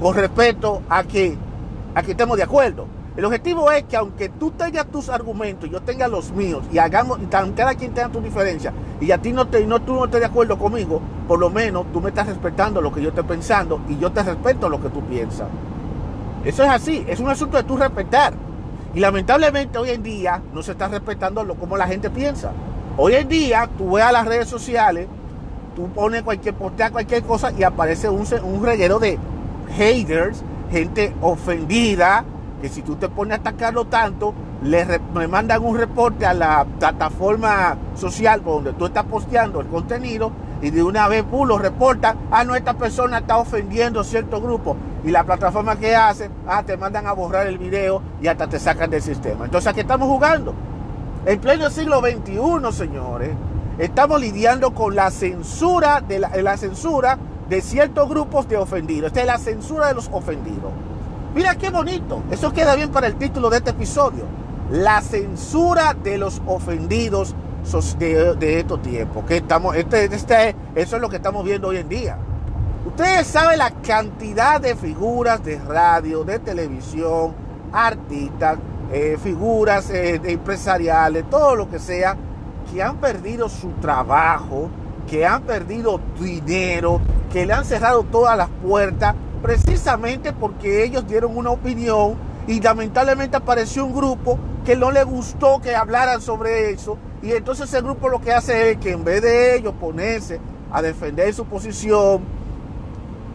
con 0.00 0.14
respecto 0.14 0.82
a 0.88 1.02
que, 1.04 1.36
a 1.94 2.02
que 2.02 2.12
estemos 2.12 2.36
de 2.36 2.44
acuerdo. 2.44 2.86
El 3.16 3.26
objetivo 3.26 3.70
es 3.70 3.84
que 3.84 3.96
aunque 3.96 4.30
tú 4.30 4.52
tengas 4.52 4.86
tus 4.86 5.10
argumentos, 5.10 5.68
yo 5.68 5.82
tenga 5.82 6.08
los 6.08 6.32
míos 6.32 6.62
y 6.72 6.78
hagamos, 6.78 7.18
cada 7.54 7.74
quien 7.74 7.92
tenga 7.92 8.08
tu 8.08 8.22
diferencia 8.22 8.72
y 9.02 9.10
a 9.10 9.18
ti 9.18 9.32
no, 9.32 9.48
te, 9.48 9.66
no 9.66 9.82
tú 9.82 9.94
no 9.94 10.06
estés 10.06 10.20
de 10.20 10.26
acuerdo 10.26 10.58
conmigo, 10.58 11.02
por 11.28 11.38
lo 11.38 11.50
menos 11.50 11.84
tú 11.92 12.00
me 12.00 12.08
estás 12.08 12.26
respetando 12.26 12.80
lo 12.80 12.90
que 12.90 13.02
yo 13.02 13.10
estoy 13.10 13.24
pensando 13.24 13.80
y 13.86 13.98
yo 13.98 14.12
te 14.12 14.22
respeto 14.22 14.70
lo 14.70 14.80
que 14.80 14.88
tú 14.88 15.02
piensas. 15.02 15.48
Eso 16.42 16.62
es 16.64 16.70
así, 16.70 17.04
es 17.06 17.20
un 17.20 17.28
asunto 17.28 17.58
de 17.58 17.64
tú 17.64 17.76
respetar. 17.76 18.32
Y 18.94 19.00
lamentablemente 19.00 19.76
hoy 19.78 19.90
en 19.90 20.02
día 20.02 20.40
no 20.54 20.62
se 20.62 20.72
está 20.72 20.88
respetando 20.88 21.44
lo 21.44 21.56
como 21.56 21.76
la 21.76 21.86
gente 21.86 22.08
piensa. 22.08 22.52
Hoy 22.98 23.14
en 23.14 23.28
día 23.28 23.70
tú 23.78 23.92
ves 23.92 24.04
a 24.04 24.12
las 24.12 24.26
redes 24.26 24.48
sociales, 24.48 25.08
tú 25.74 25.88
pones 25.88 26.22
cualquier, 26.22 26.54
posteas 26.54 26.90
cualquier 26.90 27.22
cosa 27.22 27.50
y 27.50 27.62
aparece 27.62 28.10
un, 28.10 28.26
un 28.44 28.62
reguero 28.62 28.98
de 28.98 29.18
haters, 29.76 30.42
gente 30.70 31.14
ofendida, 31.22 32.24
que 32.60 32.68
si 32.68 32.82
tú 32.82 32.96
te 32.96 33.08
pones 33.08 33.38
a 33.38 33.40
atacarlo 33.40 33.86
tanto, 33.86 34.34
le 34.62 35.00
me 35.14 35.26
mandan 35.26 35.64
un 35.64 35.78
reporte 35.78 36.26
a 36.26 36.34
la 36.34 36.66
plataforma 36.78 37.78
social 37.94 38.44
donde 38.44 38.74
tú 38.74 38.84
estás 38.86 39.04
posteando 39.04 39.60
el 39.60 39.68
contenido 39.68 40.30
y 40.60 40.68
de 40.70 40.82
una 40.82 41.08
vez 41.08 41.24
lo 41.32 41.58
reportan, 41.58 42.18
ah, 42.30 42.44
no, 42.44 42.54
esta 42.54 42.74
persona 42.74 43.18
está 43.18 43.38
ofendiendo 43.38 44.04
cierto 44.04 44.40
grupo. 44.40 44.76
Y 45.02 45.10
la 45.10 45.24
plataforma 45.24 45.76
que 45.76 45.96
hace, 45.96 46.30
ah, 46.46 46.62
te 46.62 46.76
mandan 46.76 47.06
a 47.06 47.12
borrar 47.12 47.46
el 47.46 47.58
video 47.58 48.02
y 48.20 48.28
hasta 48.28 48.46
te 48.46 48.60
sacan 48.60 48.90
del 48.90 49.02
sistema. 49.02 49.46
Entonces, 49.46 49.66
¿a 49.68 49.72
qué 49.72 49.80
estamos 49.80 50.06
jugando? 50.06 50.54
En 51.24 51.40
pleno 51.40 51.70
siglo 51.70 52.00
XXI, 52.00 52.72
señores, 52.72 53.30
estamos 53.78 54.20
lidiando 54.20 54.74
con 54.74 54.96
la 54.96 55.08
censura 55.12 56.00
de 56.00 56.18
la, 56.18 56.56
censura 56.56 57.16
de 57.48 57.60
ciertos 57.60 58.08
grupos 58.08 58.48
de 58.48 58.56
ofendidos. 58.56 59.08
Esta 59.08 59.20
es 59.20 59.26
la 59.26 59.38
censura 59.38 59.86
de 59.86 59.94
los 59.94 60.08
ofendidos. 60.10 60.72
Mira 61.32 61.54
qué 61.54 61.70
bonito. 61.70 62.24
Eso 62.32 62.52
queda 62.52 62.74
bien 62.74 62.90
para 62.90 63.06
el 63.06 63.14
título 63.14 63.50
de 63.50 63.58
este 63.58 63.70
episodio. 63.70 64.24
La 64.72 65.00
censura 65.00 65.94
de 65.94 66.18
los 66.18 66.42
ofendidos 66.46 67.36
de, 68.00 68.58
estos 68.58 68.82
tiempos. 68.82 69.24
Que 69.24 69.36
estamos, 69.36 69.76
este, 69.76 70.06
este, 70.06 70.56
eso 70.74 70.96
es 70.96 71.02
lo 71.02 71.08
que 71.08 71.16
estamos 71.16 71.44
viendo 71.44 71.68
hoy 71.68 71.76
en 71.76 71.88
día. 71.88 72.18
Ustedes 72.84 73.28
saben 73.28 73.58
la 73.58 73.70
cantidad 73.70 74.60
de 74.60 74.74
figuras 74.74 75.44
de 75.44 75.60
radio, 75.60 76.24
de 76.24 76.40
televisión, 76.40 77.32
artistas, 77.72 78.58
eh, 78.92 79.16
figuras 79.22 79.88
eh, 79.90 80.20
empresariales, 80.22 81.28
todo 81.30 81.56
lo 81.56 81.70
que 81.70 81.78
sea, 81.78 82.16
que 82.70 82.82
han 82.82 82.98
perdido 82.98 83.48
su 83.48 83.70
trabajo, 83.80 84.68
que 85.08 85.26
han 85.26 85.42
perdido 85.42 85.98
dinero, 86.20 87.00
que 87.32 87.46
le 87.46 87.54
han 87.54 87.64
cerrado 87.64 88.02
todas 88.04 88.36
las 88.36 88.48
puertas 88.62 89.14
precisamente 89.42 90.32
porque 90.32 90.84
ellos 90.84 91.06
dieron 91.06 91.36
una 91.36 91.50
opinión 91.50 92.16
y 92.46 92.60
lamentablemente 92.60 93.36
apareció 93.36 93.86
un 93.86 93.94
grupo 93.94 94.38
que 94.64 94.76
no 94.76 94.90
le 94.90 95.04
gustó 95.04 95.60
que 95.60 95.74
hablaran 95.74 96.20
sobre 96.20 96.70
eso. 96.70 96.98
Y 97.22 97.32
entonces 97.32 97.68
ese 97.68 97.80
grupo 97.80 98.08
lo 98.08 98.20
que 98.20 98.32
hace 98.32 98.72
es 98.72 98.76
que 98.78 98.92
en 98.92 99.04
vez 99.04 99.22
de 99.22 99.56
ellos 99.56 99.74
ponerse 99.80 100.40
a 100.70 100.82
defender 100.82 101.32
su 101.32 101.44
posición, 101.44 102.20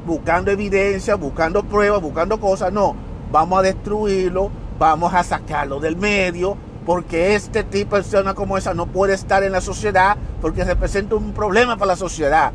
buscando 0.05 0.51
evidencia, 0.51 1.15
buscando 1.15 1.63
pruebas, 1.63 2.01
buscando 2.01 2.39
cosas, 2.39 2.71
no, 2.71 2.95
vamos 3.31 3.59
a 3.59 3.61
destruirlo, 3.63 4.49
vamos 4.77 5.13
a 5.13 5.23
sacarlo 5.23 5.79
del 5.79 5.97
medio, 5.97 6.57
porque 6.85 7.35
este 7.35 7.63
tipo 7.63 7.95
de 7.95 8.03
persona 8.03 8.33
como 8.33 8.57
esa 8.57 8.73
no 8.73 8.87
puede 8.87 9.13
estar 9.13 9.43
en 9.43 9.51
la 9.51 9.61
sociedad 9.61 10.15
porque 10.41 10.63
representa 10.63 11.15
un 11.15 11.33
problema 11.33 11.75
para 11.77 11.93
la 11.93 11.95
sociedad. 11.97 12.53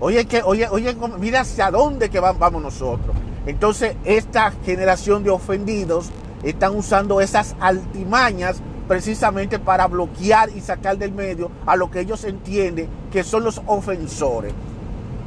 Oye, 0.00 0.26
que, 0.26 0.42
oye, 0.42 0.68
oye, 0.70 0.96
mira 1.18 1.40
hacia 1.40 1.70
dónde 1.70 2.08
que 2.08 2.20
vamos 2.20 2.62
nosotros. 2.62 3.14
Entonces, 3.46 3.96
esta 4.04 4.52
generación 4.64 5.24
de 5.24 5.30
ofendidos 5.30 6.10
están 6.42 6.76
usando 6.76 7.20
esas 7.20 7.56
altimañas 7.60 8.62
precisamente 8.86 9.58
para 9.58 9.86
bloquear 9.86 10.50
y 10.50 10.60
sacar 10.60 10.96
del 10.96 11.12
medio 11.12 11.50
a 11.66 11.76
lo 11.76 11.90
que 11.90 12.00
ellos 12.00 12.24
entienden 12.24 12.88
que 13.12 13.22
son 13.22 13.44
los 13.44 13.60
ofensores. 13.66 14.52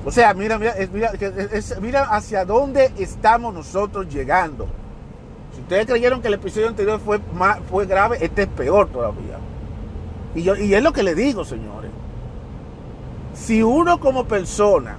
O 0.04 0.12
sea, 0.12 0.34
mira, 0.34 0.58
mira, 0.58 0.74
mira, 0.92 1.12
mira 1.80 2.04
hacia 2.06 2.44
dónde 2.44 2.92
estamos 2.98 3.54
nosotros 3.54 4.08
llegando. 4.10 4.68
Si 5.54 5.62
ustedes 5.62 5.86
creyeron 5.86 6.22
que 6.22 6.28
el 6.28 6.36
episodio 6.36 6.68
anterior 6.68 7.00
fue, 7.00 7.20
más, 7.34 7.60
fue 7.70 7.86
grave, 7.86 8.18
este 8.22 8.44
es 8.44 8.48
peor 8.48 8.90
todavía. 8.90 9.38
Y, 10.34 10.44
yo, 10.44 10.56
y 10.56 10.74
es 10.74 10.82
lo 10.82 10.94
que 10.94 11.04
le 11.04 11.16
digo, 11.16 11.44
señores. 11.44 11.92
Si 13.34 13.62
uno 13.64 14.00
como 14.00 14.26
persona 14.26 14.98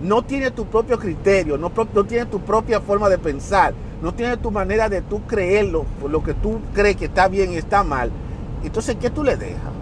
no 0.00 0.22
tiene 0.22 0.50
tu 0.50 0.66
propio 0.66 0.98
criterio, 0.98 1.56
no, 1.56 1.70
no 1.94 2.04
tiene 2.04 2.26
tu 2.26 2.40
propia 2.40 2.80
forma 2.80 3.08
de 3.08 3.18
pensar, 3.18 3.72
no 4.02 4.12
tiene 4.12 4.36
tu 4.36 4.50
manera 4.50 4.88
de 4.88 5.02
tú 5.02 5.22
creerlo, 5.26 5.84
por 6.00 6.10
lo 6.10 6.22
que 6.22 6.34
tú 6.34 6.60
crees 6.74 6.96
que 6.96 7.04
está 7.04 7.28
bien 7.28 7.52
y 7.52 7.56
está 7.56 7.84
mal, 7.84 8.10
entonces 8.64 8.96
¿qué 9.00 9.10
tú 9.10 9.22
le 9.22 9.36
dejas? 9.36 9.72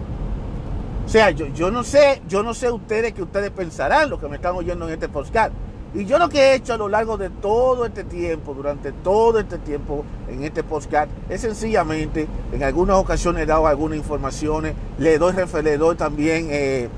O 1.07 1.09
sea, 1.09 1.31
yo, 1.31 1.47
yo 1.47 1.71
no 1.71 1.83
sé, 1.83 2.23
yo 2.29 2.43
no 2.43 2.55
sé 2.55 2.71
ustedes 2.71 3.13
que 3.13 3.23
ustedes 3.23 3.51
pensarán, 3.51 4.11
lo 4.11 4.21
que 4.21 4.29
me 4.29 4.37
están 4.37 4.55
oyendo 4.55 4.87
en 4.87 4.95
este 4.95 5.09
podcast. 5.09 5.53
Y 5.92 6.04
yo 6.04 6.18
lo 6.18 6.28
que 6.28 6.38
he 6.38 6.54
hecho 6.54 6.75
a 6.75 6.76
lo 6.76 6.88
largo 6.88 7.16
de 7.16 7.30
todo 7.30 7.85
este 7.85 8.04
tiempo, 8.04 8.54
durante 8.54 8.92
todo 8.92 9.40
este 9.40 9.59
tiempo 9.59 10.04
en 10.28 10.44
este 10.44 10.62
podcast, 10.62 11.11
es 11.28 11.40
sencillamente, 11.40 12.28
en 12.52 12.62
algunas 12.62 12.97
ocasiones 12.97 13.42
he 13.42 13.47
dado 13.47 13.66
algunas 13.66 13.99
informaciones, 13.99 14.75
le 14.99 15.18
doy, 15.18 15.35
le 15.64 15.78
doy 15.78 15.97
también 15.97 16.47
eh, 16.50 16.88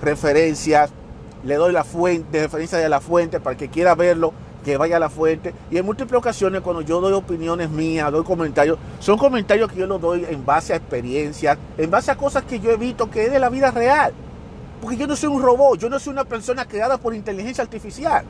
referencias, 0.00 0.90
le 1.42 1.56
doy 1.56 1.72
la 1.72 1.82
fuente, 1.82 2.42
referencia 2.42 2.78
de 2.78 2.88
la 2.88 3.00
fuente 3.00 3.40
para 3.40 3.56
que 3.56 3.68
quiera 3.68 3.96
verlo, 3.96 4.32
que 4.64 4.76
vaya 4.76 4.98
a 4.98 5.00
la 5.00 5.10
fuente. 5.10 5.52
Y 5.72 5.78
en 5.78 5.84
múltiples 5.84 6.16
ocasiones 6.16 6.60
cuando 6.60 6.82
yo 6.82 7.00
doy 7.00 7.14
opiniones 7.14 7.68
mías, 7.70 8.12
doy 8.12 8.22
comentarios, 8.22 8.78
son 9.00 9.18
comentarios 9.18 9.72
que 9.72 9.80
yo 9.80 9.88
los 9.88 10.00
doy 10.00 10.24
en 10.28 10.46
base 10.46 10.72
a 10.72 10.76
experiencias, 10.76 11.58
en 11.78 11.90
base 11.90 12.12
a 12.12 12.16
cosas 12.16 12.44
que 12.44 12.60
yo 12.60 12.70
he 12.70 12.76
visto 12.76 13.10
que 13.10 13.24
es 13.24 13.32
de 13.32 13.40
la 13.40 13.48
vida 13.48 13.72
real. 13.72 14.12
Porque 14.80 14.96
yo 14.96 15.06
no 15.06 15.16
soy 15.16 15.30
un 15.30 15.42
robot, 15.42 15.78
yo 15.78 15.88
no 15.88 15.98
soy 15.98 16.12
una 16.12 16.24
persona 16.24 16.66
creada 16.66 16.98
por 16.98 17.14
inteligencia 17.14 17.62
artificial. 17.62 18.24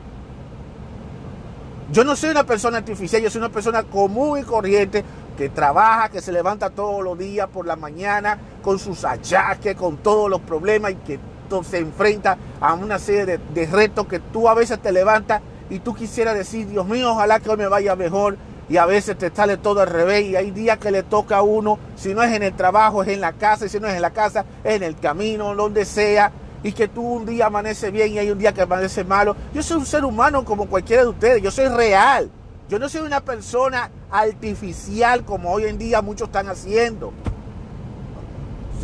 Yo 1.91 2.03
no 2.03 2.15
soy 2.15 2.29
una 2.31 2.43
persona 2.43 2.79
artificial, 2.79 3.21
yo 3.21 3.29
soy 3.29 3.39
una 3.39 3.49
persona 3.49 3.83
común 3.83 4.39
y 4.39 4.43
corriente 4.43 5.03
que 5.37 5.49
trabaja, 5.49 6.09
que 6.09 6.21
se 6.21 6.31
levanta 6.31 6.69
todos 6.69 7.03
los 7.03 7.17
días 7.17 7.47
por 7.47 7.65
la 7.65 7.75
mañana 7.75 8.37
con 8.61 8.79
sus 8.79 9.05
achaques, 9.05 9.75
con 9.75 9.97
todos 9.97 10.29
los 10.29 10.41
problemas 10.41 10.91
y 10.91 10.95
que 10.95 11.19
se 11.63 11.77
enfrenta 11.77 12.37
a 12.59 12.73
una 12.73 12.99
serie 12.99 13.37
de, 13.37 13.65
retos 13.67 14.07
que 14.07 14.19
tú 14.19 14.49
a 14.49 14.53
veces 14.53 14.79
te 14.79 14.91
levantas 14.91 15.41
y 15.69 15.79
tú 15.79 15.93
quisieras 15.93 16.35
decir, 16.35 16.67
Dios 16.67 16.85
mío, 16.85 17.11
ojalá 17.11 17.39
que 17.39 17.49
hoy 17.49 17.57
me 17.57 17.67
vaya 17.67 17.95
mejor. 17.95 18.37
Y 18.69 18.77
a 18.77 18.85
veces 18.85 19.17
te 19.17 19.33
sale 19.33 19.57
todo 19.57 19.81
al 19.81 19.87
revés 19.87 20.25
y 20.25 20.35
hay 20.35 20.51
días 20.51 20.77
que 20.77 20.91
le 20.91 21.03
toca 21.03 21.37
a 21.37 21.41
uno, 21.41 21.79
si 21.95 22.13
no 22.13 22.21
es 22.21 22.33
en 22.33 22.43
el 22.43 22.53
trabajo, 22.53 23.01
es 23.01 23.09
en 23.09 23.21
la 23.21 23.33
casa, 23.33 23.65
y 23.65 23.69
si 23.69 23.79
no 23.79 23.87
es 23.87 23.95
en 23.95 24.01
la 24.01 24.11
casa, 24.11 24.45
es 24.63 24.75
en 24.75 24.83
el 24.83 24.97
camino, 24.97 25.55
donde 25.55 25.85
sea. 25.85 26.31
y 26.63 26.73
que 26.73 26.87
tú 26.87 27.01
un 27.01 27.25
día 27.25 27.45
amanece 27.45 27.91
bien 27.91 28.11
y 28.13 28.17
hay 28.17 28.31
un 28.31 28.39
día 28.39 28.51
que 28.51 28.63
amanece 28.63 29.03
malo. 29.03 29.35
Yo 29.53 29.63
soy 29.63 29.77
un 29.77 29.85
ser 29.85 30.03
humano 30.03 30.43
como 30.43 30.65
cualquiera 30.65 31.03
de 31.03 31.09
ustedes, 31.09 31.41
yo 31.41 31.51
soy 31.51 31.67
real. 31.67 32.29
Yo 32.69 32.79
no 32.79 32.89
soy 32.89 33.01
una 33.01 33.21
persona 33.21 33.89
artificial 34.11 35.23
como 35.23 35.51
hoy 35.51 35.65
en 35.65 35.77
día 35.77 36.01
muchos 36.01 36.27
están 36.27 36.49
haciendo. 36.49 37.13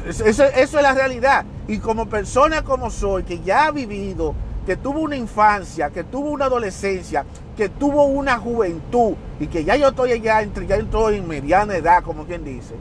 Eso, 0.07 0.25
es 0.25 0.73
la 0.73 0.93
realidad. 0.93 1.45
Y 1.67 1.79
como 1.79 2.07
persona 2.07 2.63
como 2.63 2.89
soy, 2.89 3.23
que 3.23 3.41
ya 3.41 3.67
ha 3.67 3.71
vivido, 3.71 4.35
que 4.65 4.77
tuvo 4.77 5.00
una 5.00 5.15
infancia, 5.15 5.89
que 5.89 6.03
tuvo 6.03 6.29
una 6.29 6.46
adolescencia, 6.46 7.25
que 7.55 7.70
tuvo 7.70 8.05
una 8.05 8.38
juventud 8.38 9.13
y 9.39 9.48
que 9.48 9.63
ya 9.63 9.75
yo 9.75 9.89
estoy 9.89 10.20
ya, 10.22 10.41
entre, 10.41 10.65
ya 10.65 10.75
estoy 10.75 11.17
en 11.17 11.27
mediana 11.27 11.75
edad, 11.75 12.03
como 12.03 12.25
quien 12.25 12.43
dice. 12.43 12.75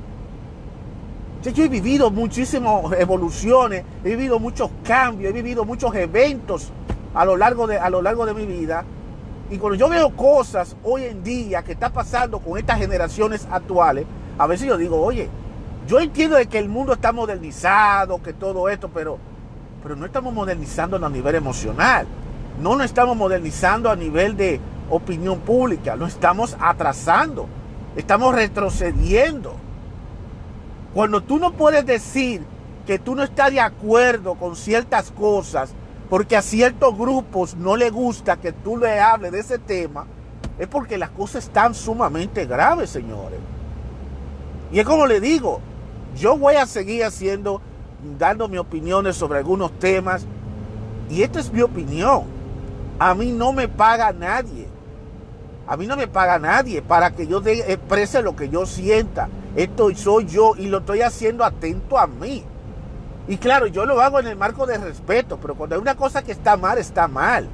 Yo 1.42 1.64
he 1.64 1.68
vivido 1.68 2.10
muchísimas 2.10 2.92
evoluciones, 2.98 3.84
he 4.04 4.10
vivido 4.10 4.38
muchos 4.38 4.70
cambios, 4.84 5.30
he 5.30 5.32
vivido 5.32 5.64
muchos 5.64 5.92
eventos 5.96 6.70
a 7.14 7.24
lo 7.24 7.36
largo 7.36 7.66
de, 7.66 7.78
a 7.78 7.90
lo 7.90 8.00
largo 8.00 8.24
de 8.26 8.34
mi 8.34 8.46
vida. 8.46 8.84
Y 9.50 9.58
cuando 9.58 9.76
yo 9.76 9.88
veo 9.88 10.10
cosas 10.16 10.76
hoy 10.84 11.04
en 11.04 11.24
día 11.24 11.62
que 11.64 11.72
está 11.72 11.92
pasando 11.92 12.38
con 12.38 12.58
estas 12.58 12.78
generaciones 12.78 13.46
actuales, 13.50 14.06
a 14.38 14.46
veces 14.46 14.68
yo 14.68 14.76
digo, 14.76 15.02
oye, 15.02 15.28
yo 15.88 15.98
entiendo 15.98 16.36
de 16.36 16.46
que 16.46 16.58
el 16.58 16.68
mundo 16.68 16.92
está 16.92 17.12
modernizado, 17.12 18.22
que 18.22 18.32
todo 18.32 18.68
esto, 18.68 18.88
pero, 18.94 19.18
pero 19.82 19.96
no 19.96 20.06
estamos 20.06 20.32
modernizando 20.32 20.96
a 20.96 21.10
nivel 21.10 21.34
emocional. 21.34 22.06
No 22.60 22.76
nos 22.76 22.86
estamos 22.86 23.16
modernizando 23.16 23.90
a 23.90 23.96
nivel 23.96 24.36
de 24.36 24.60
opinión 24.90 25.40
pública, 25.40 25.96
lo 25.96 26.06
estamos 26.06 26.56
atrasando, 26.60 27.46
estamos 27.96 28.34
retrocediendo. 28.34 29.54
Cuando 30.94 31.22
tú 31.22 31.38
no 31.38 31.52
puedes 31.52 31.86
decir 31.86 32.42
que 32.86 32.98
tú 32.98 33.14
no 33.14 33.22
estás 33.22 33.50
de 33.52 33.60
acuerdo 33.60 34.34
con 34.34 34.54
ciertas 34.54 35.10
cosas, 35.10 35.72
porque 36.10 36.36
a 36.36 36.42
ciertos 36.42 36.96
grupos 36.96 37.56
no 37.56 37.76
le 37.76 37.88
gusta 37.88 38.36
que 38.36 38.52
tú 38.52 38.76
le 38.76 39.00
hables 39.00 39.32
de 39.32 39.40
ese 39.40 39.58
tema, 39.58 40.04
es 40.58 40.68
porque 40.68 40.98
las 40.98 41.10
cosas 41.10 41.44
están 41.44 41.74
sumamente 41.74 42.44
graves, 42.44 42.90
señores. 42.90 43.38
Y 44.70 44.78
es 44.78 44.86
como 44.86 45.06
le 45.06 45.20
digo, 45.20 45.60
yo 46.16 46.36
voy 46.36 46.56
a 46.56 46.66
seguir 46.66 47.04
haciendo, 47.04 47.62
dando 48.18 48.48
mis 48.48 48.60
opiniones 48.60 49.16
sobre 49.16 49.38
algunos 49.38 49.78
temas, 49.78 50.26
y 51.08 51.22
esta 51.22 51.40
es 51.40 51.52
mi 51.52 51.62
opinión. 51.62 52.24
A 52.98 53.14
mí 53.14 53.32
no 53.32 53.52
me 53.52 53.68
paga 53.68 54.12
nadie. 54.12 54.68
A 55.66 55.76
mí 55.76 55.86
no 55.86 55.96
me 55.96 56.08
paga 56.08 56.38
nadie 56.38 56.82
para 56.82 57.12
que 57.12 57.26
yo 57.26 57.42
exprese 57.44 58.22
lo 58.22 58.34
que 58.34 58.48
yo 58.48 58.66
sienta. 58.66 59.28
Esto 59.54 59.94
soy 59.94 60.26
yo 60.26 60.54
y 60.56 60.66
lo 60.66 60.78
estoy 60.78 61.02
haciendo 61.02 61.44
atento 61.44 61.98
a 61.98 62.06
mí. 62.06 62.44
Y 63.28 63.36
claro, 63.36 63.66
yo 63.66 63.86
lo 63.86 64.00
hago 64.00 64.18
en 64.18 64.26
el 64.26 64.36
marco 64.36 64.66
de 64.66 64.78
respeto, 64.78 65.38
pero 65.40 65.54
cuando 65.54 65.76
hay 65.76 65.82
una 65.82 65.96
cosa 65.96 66.22
que 66.22 66.32
está 66.32 66.56
mal, 66.56 66.78
está 66.78 67.06
mal. 67.08 67.48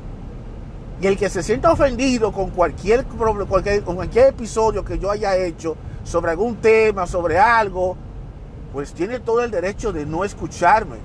Y 1.01 1.07
el 1.07 1.17
que 1.17 1.29
se 1.29 1.43
sienta 1.43 1.71
ofendido 1.71 2.33
con 2.33 2.51
cualquier, 2.51 3.05
cualquier, 3.05 3.83
con 3.83 3.97
cualquier 3.97 4.29
episodio 4.29 4.85
que 4.85 4.99
yo 4.99 5.11
haya 5.11 5.37
hecho 5.37 5.77
sobre 6.03 6.31
algún 6.31 6.57
tema, 6.57 7.07
sobre 7.07 7.39
algo, 7.39 7.97
pues 8.73 8.93
tiene 8.93 9.21
todo 9.21 9.43
el 9.43 9.51
derecho 9.51 9.93
de 9.93 10.07
no 10.07 10.25
escucharme. 10.25 10.97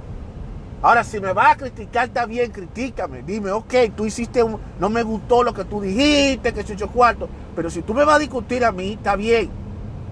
Ahora, 0.81 1.03
si 1.03 1.19
me 1.19 1.31
vas 1.31 1.53
a 1.53 1.57
criticar, 1.57 2.07
está 2.07 2.25
bien, 2.25 2.51
critícame. 2.51 3.23
Dime, 3.23 3.51
ok, 3.51 3.73
tú 3.95 4.05
hiciste 4.05 4.43
un, 4.43 4.59
no 4.79 4.89
me 4.89 5.01
gustó 5.01 5.41
lo 5.41 5.53
que 5.53 5.63
tú 5.63 5.79
dijiste, 5.79 6.53
que 6.53 6.59
hecho 6.59 6.89
cuarto. 6.89 7.29
Pero 7.55 7.69
si 7.69 7.81
tú 7.81 7.93
me 7.93 8.03
vas 8.03 8.17
a 8.17 8.19
discutir 8.19 8.65
a 8.65 8.71
mí, 8.71 8.93
está 8.93 9.15
bien 9.15 9.63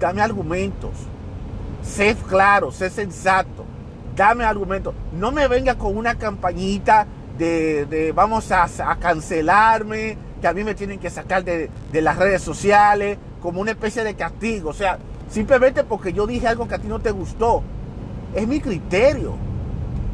dame 0.02 0.20
argumentos. 0.20 0.90
Sé 1.82 2.14
claro, 2.28 2.70
sé 2.70 2.90
sensato. 2.90 3.64
Dame 4.14 4.44
argumentos. 4.44 4.94
No 5.12 5.32
me 5.32 5.48
venga 5.48 5.76
con 5.76 5.96
una 5.96 6.16
campañita 6.16 7.06
de, 7.38 8.12
vamos 8.14 8.52
a, 8.52 8.68
cancelarme, 9.00 10.18
que 10.40 10.46
a 10.46 10.52
mí 10.52 10.64
me 10.64 10.74
tienen 10.74 10.98
que 10.98 11.08
sacar 11.08 11.44
de, 11.44 11.70
de 11.90 12.02
las 12.02 12.18
redes 12.18 12.42
sociales, 12.42 13.16
como 13.40 13.60
una 13.60 13.70
especie 13.70 14.04
de 14.04 14.14
castigo. 14.14 14.70
O 14.70 14.74
sea, 14.74 14.98
simplemente 15.32 15.82
porque 15.82 16.12
yo 16.12 16.26
dije 16.26 16.46
algo 16.46 16.68
que 16.68 16.74
a 16.74 16.78
ti 16.78 16.86
no 16.86 17.00
te 17.00 17.10
gustó. 17.10 17.62
Es 18.34 18.46
mi 18.46 18.60
criterio. 18.60 19.34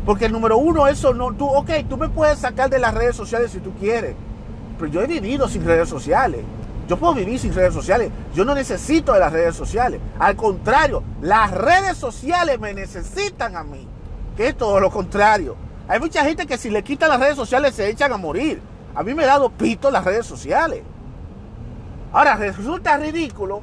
Porque 0.07 0.27
el 0.27 0.33
número 0.33 0.57
uno, 0.57 0.87
eso 0.87 1.13
no, 1.13 1.33
tú, 1.35 1.47
ok, 1.47 1.71
tú 1.89 1.99
me 1.99 2.09
puedes 2.09 2.39
sacar 2.39 2.71
de 2.71 2.79
las 2.79 2.95
redes 2.95 3.17
sociales 3.17 3.51
si 3.51 3.59
tú 3.59 3.73
quieres. 3.75 4.15
Pero 4.79 4.91
yo 4.91 5.03
he 5.03 5.07
vivido 5.07 5.49
sin 5.49 5.65
redes 5.65 5.89
sociales. 5.89 6.41
Yo 6.89 6.97
puedo 6.97 7.15
vivir 7.15 7.39
sin 7.39 7.53
redes 7.53 7.75
sociales. 7.75 8.11
Yo 8.35 8.45
no 8.45 8.55
necesito 8.55 9.13
de 9.13 9.21
las 9.21 9.33
redes 9.33 9.55
sociales. 9.55 10.01
Al 10.19 10.37
contrario, 10.37 11.03
las 11.21 11.51
redes 11.51 11.99
sociales 11.99 12.59
me 12.59 12.73
necesitan 12.73 13.57
a 13.57 13.65
mí. 13.65 13.87
Que 14.37 14.49
es 14.49 14.57
todo 14.57 14.81
lo 14.81 14.91
contrario. 14.91 15.57
Hay 15.89 16.01
mucha 16.01 16.25
gente 16.25 16.47
que 16.47 16.57
si 16.57 16.71
le 16.71 16.83
quitan 16.83 17.11
las 17.11 17.21
redes 17.21 17.37
sociales 17.37 17.75
se 17.75 17.91
echan 17.91 18.13
a 18.13 18.17
morir. 18.17 18.63
A 18.95 19.03
mí 19.03 19.15
me 19.15 19.25
ha 19.25 19.27
dado 19.27 19.51
pito 19.51 19.91
las 19.91 20.05
redes 20.05 20.25
sociales. 20.25 20.83
Ahora, 22.13 22.37
resulta 22.37 22.97
ridículo 22.97 23.63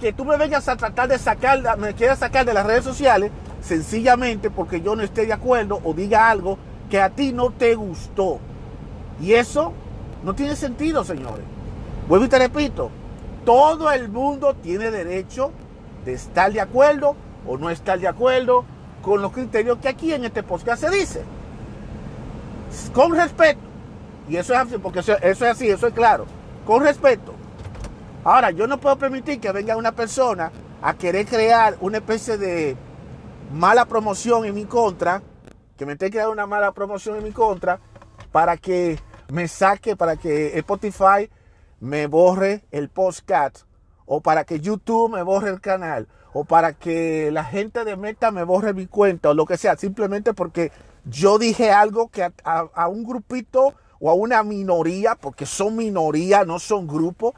que 0.00 0.12
tú 0.12 0.24
me 0.24 0.36
vengas 0.36 0.68
a 0.68 0.76
tratar 0.76 1.08
de 1.08 1.18
sacar, 1.18 1.78
me 1.78 1.94
quieras 1.94 2.18
sacar 2.18 2.44
de 2.46 2.54
las 2.54 2.66
redes 2.66 2.84
sociales 2.84 3.30
sencillamente 3.60 4.50
porque 4.50 4.80
yo 4.80 4.96
no 4.96 5.02
esté 5.02 5.26
de 5.26 5.32
acuerdo 5.32 5.80
o 5.84 5.92
diga 5.92 6.30
algo 6.30 6.58
que 6.88 7.00
a 7.00 7.10
ti 7.10 7.32
no 7.32 7.50
te 7.50 7.74
gustó. 7.74 8.40
Y 9.20 9.34
eso 9.34 9.72
no 10.24 10.34
tiene 10.34 10.56
sentido, 10.56 11.04
señores. 11.04 11.44
Vuelvo 12.08 12.24
y 12.24 12.28
te 12.28 12.38
repito, 12.38 12.90
todo 13.44 13.92
el 13.92 14.08
mundo 14.08 14.54
tiene 14.54 14.90
derecho 14.90 15.52
de 16.04 16.14
estar 16.14 16.52
de 16.52 16.60
acuerdo 16.60 17.14
o 17.46 17.58
no 17.58 17.70
estar 17.70 18.00
de 18.00 18.08
acuerdo 18.08 18.64
con 19.02 19.22
los 19.22 19.32
criterios 19.32 19.78
que 19.78 19.88
aquí 19.88 20.12
en 20.12 20.24
este 20.24 20.42
podcast 20.42 20.82
se 20.82 20.90
dice. 20.90 21.22
Con 22.92 23.14
respeto. 23.14 23.60
Y 24.28 24.36
eso 24.36 24.52
es 24.54 24.60
así, 24.60 24.78
porque 24.78 25.00
eso, 25.00 25.16
es 25.20 25.42
así, 25.42 25.68
eso 25.68 25.86
es 25.86 25.94
claro. 25.94 26.26
Con 26.66 26.82
respeto. 26.82 27.34
Ahora, 28.22 28.50
yo 28.50 28.66
no 28.66 28.78
puedo 28.78 28.96
permitir 28.96 29.40
que 29.40 29.50
venga 29.50 29.78
una 29.78 29.92
persona 29.92 30.52
a 30.82 30.94
querer 30.94 31.26
crear 31.26 31.76
una 31.80 31.98
especie 31.98 32.36
de 32.36 32.76
mala 33.50 33.86
promoción 33.86 34.44
en 34.44 34.54
mi 34.54 34.66
contra, 34.66 35.22
que 35.78 35.86
me 35.86 35.92
esté 35.92 36.10
creando 36.10 36.32
una 36.32 36.46
mala 36.46 36.72
promoción 36.72 37.16
en 37.16 37.24
mi 37.24 37.32
contra, 37.32 37.80
para 38.30 38.58
que 38.58 38.98
me 39.32 39.48
saque, 39.48 39.96
para 39.96 40.16
que 40.16 40.58
Spotify 40.58 41.30
me 41.80 42.06
borre 42.06 42.64
el 42.70 42.90
podcast 42.90 43.62
o 44.04 44.20
para 44.20 44.44
que 44.44 44.60
YouTube 44.60 45.14
me 45.14 45.22
borre 45.22 45.48
el 45.48 45.62
canal 45.62 46.06
o 46.34 46.44
para 46.44 46.74
que 46.74 47.30
la 47.32 47.44
gente 47.44 47.84
de 47.84 47.96
Meta 47.96 48.30
me 48.30 48.44
borre 48.44 48.74
mi 48.74 48.86
cuenta 48.86 49.30
o 49.30 49.34
lo 49.34 49.46
que 49.46 49.56
sea, 49.56 49.76
simplemente 49.76 50.34
porque 50.34 50.72
yo 51.04 51.38
dije 51.38 51.72
algo 51.72 52.08
que 52.08 52.30
a, 52.44 52.88
un 52.88 53.04
grupito 53.04 53.74
o 53.98 54.10
a 54.10 54.14
una 54.14 54.42
minoría, 54.42 55.14
porque 55.14 55.46
son 55.46 55.76
minoría, 55.76 56.44
no 56.44 56.58
son 56.58 56.86
grupos, 56.86 57.34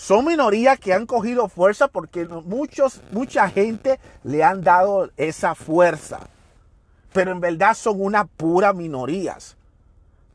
son 0.00 0.24
minorías 0.24 0.78
que 0.78 0.94
han 0.94 1.06
cogido 1.06 1.48
fuerza 1.48 1.88
porque 1.88 2.24
muchos, 2.26 3.00
mucha 3.12 3.48
gente 3.50 4.00
le 4.24 4.42
han 4.42 4.62
dado 4.62 5.10
esa 5.16 5.54
fuerza. 5.54 6.20
Pero 7.12 7.32
en 7.32 7.40
verdad 7.40 7.74
son 7.74 8.00
unas 8.00 8.26
puras 8.36 8.74
minorías 8.74 9.56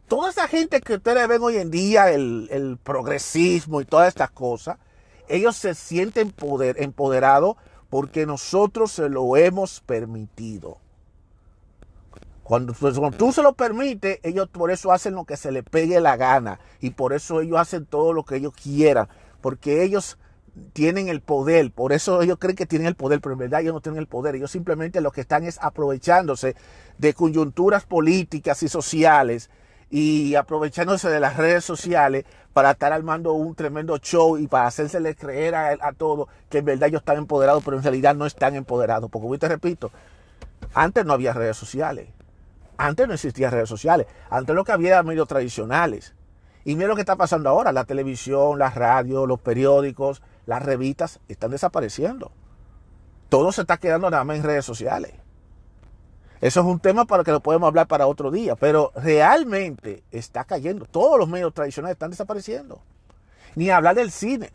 toda 0.07 0.29
esa 0.29 0.47
gente 0.47 0.81
que 0.81 0.95
ustedes 0.95 1.27
ven 1.27 1.41
hoy 1.41 1.57
en 1.57 1.71
día, 1.71 2.11
el, 2.11 2.77
progresismo 2.83 3.81
y 3.81 3.85
todas 3.85 4.07
estas 4.07 4.31
cosas, 4.31 4.77
ellos 5.27 5.55
se 5.55 5.73
sienten 5.73 6.31
poder, 6.31 6.81
empoderados 6.81 7.55
porque 7.89 8.25
nosotros 8.25 8.91
se 8.91 9.09
lo 9.09 9.37
hemos 9.37 9.81
permitido. 9.81 10.77
Cuando, 12.43 12.73
pues, 12.73 12.99
cuando, 12.99 13.17
tú 13.17 13.31
se 13.31 13.41
lo 13.41 13.53
permites, 13.53 14.19
ellos 14.21 14.47
por 14.49 14.69
eso 14.69 14.91
hacen 14.91 15.15
lo 15.15 15.23
que 15.23 15.35
se 15.35 15.51
les 15.51 15.63
pegue 15.63 15.99
la 15.99 16.15
gana 16.15 16.59
y 16.79 16.91
por 16.91 17.13
eso 17.13 17.41
ellos 17.41 17.57
hacen 17.57 17.87
todo 17.87 18.13
lo 18.13 18.23
que 18.23 18.35
ellos 18.35 18.53
quieran, 18.53 19.07
porque 19.45 19.83
ellos 19.83 20.17
tienen 20.73 21.07
el 21.07 21.21
poder, 21.21 21.69
por 21.69 21.93
eso 21.93 22.23
ellos 22.23 22.39
creen 22.39 22.55
que 22.55 22.65
tienen 22.65 22.87
el 22.87 22.95
poder, 22.95 23.21
pero 23.21 23.33
en 23.33 23.37
verdad 23.37 23.61
ellos 23.61 23.75
no 23.75 23.79
tienen 23.79 23.99
el 23.99 24.07
poder, 24.07 24.33
ellos 24.33 24.49
simplemente 24.49 25.01
lo 25.01 25.11
que 25.11 25.21
están 25.21 25.43
es 25.43 25.59
aprovechándose 25.61 26.55
de 26.97 27.13
coyunturas 27.13 27.85
políticas 27.85 28.63
y 28.63 28.69
sociales 28.69 29.51
y 29.91 30.33
aprovechándose 30.33 31.09
de 31.09 31.19
las 31.19 31.37
redes 31.37 31.63
sociales 31.63 32.25
para 32.53 32.71
estar 32.71 32.91
armando 32.91 33.33
un 33.33 33.53
tremendo 33.53 33.99
show 33.99 34.35
y 34.39 34.47
para 34.47 34.65
hacérsele 34.65 35.13
creer 35.13 35.53
a, 35.53 35.77
a 35.79 35.93
todos 35.93 36.27
que 36.49 36.57
en 36.57 36.65
verdad 36.65 36.89
ellos 36.89 37.01
están 37.01 37.17
empoderados, 37.17 37.63
pero 37.63 37.77
en 37.77 37.83
realidad 37.83 38.15
no 38.15 38.25
están 38.25 38.55
empoderados. 38.55 39.11
Porque 39.11 39.27
hoy 39.27 39.37
te 39.37 39.47
repito, 39.47 39.91
antes 40.73 41.05
no 41.05 41.13
había 41.13 41.33
redes 41.33 41.55
sociales. 41.55 42.07
Antes 42.77 43.07
no 43.07 43.13
existían 43.13 43.51
redes 43.51 43.69
sociales. 43.69 44.07
Antes 44.27 44.55
lo 44.55 44.63
que 44.63 44.71
había 44.71 44.93
eran 44.93 45.05
medios 45.05 45.27
tradicionales. 45.27 46.15
Y 46.65 46.75
mira 46.75 46.89
lo 46.89 46.95
que 46.95 47.01
está 47.01 47.15
pasando 47.15 47.47
ahora. 47.47 47.71
La 47.71 47.85
televisión, 47.85 48.59
la 48.59 48.71
radio, 48.71 49.27
los 49.27 49.39
periódicos, 49.39 50.21
las 50.47 50.63
revistas 50.63 51.19
están 51.27 51.51
desapareciendo. 51.51 52.31
Todo 53.29 53.51
se 53.51 53.61
está 53.61 53.77
quedando 53.77 54.09
nada 54.09 54.23
más 54.23 54.37
en 54.37 54.43
redes 54.43 54.65
sociales. 54.65 55.13
Eso 56.41 56.59
es 56.59 56.65
un 56.65 56.79
tema 56.79 57.05
para 57.05 57.23
que 57.23 57.31
lo 57.31 57.39
podemos 57.39 57.67
hablar 57.67 57.87
para 57.87 58.07
otro 58.07 58.29
día, 58.29 58.55
pero 58.55 58.91
realmente 58.95 60.03
está 60.11 60.43
cayendo. 60.43 60.85
Todos 60.85 61.17
los 61.17 61.29
medios 61.29 61.53
tradicionales 61.53 61.95
están 61.95 62.11
desapareciendo. 62.11 62.81
Ni 63.55 63.69
hablar 63.69 63.95
del 63.95 64.11
cine. 64.11 64.51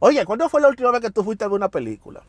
Oye, 0.00 0.24
¿cuándo 0.26 0.48
fue 0.48 0.60
la 0.60 0.68
última 0.68 0.90
vez 0.90 1.00
que 1.00 1.10
tú 1.10 1.24
fuiste 1.24 1.44
a 1.44 1.48
ver 1.48 1.56
una 1.56 1.70
película? 1.70 2.22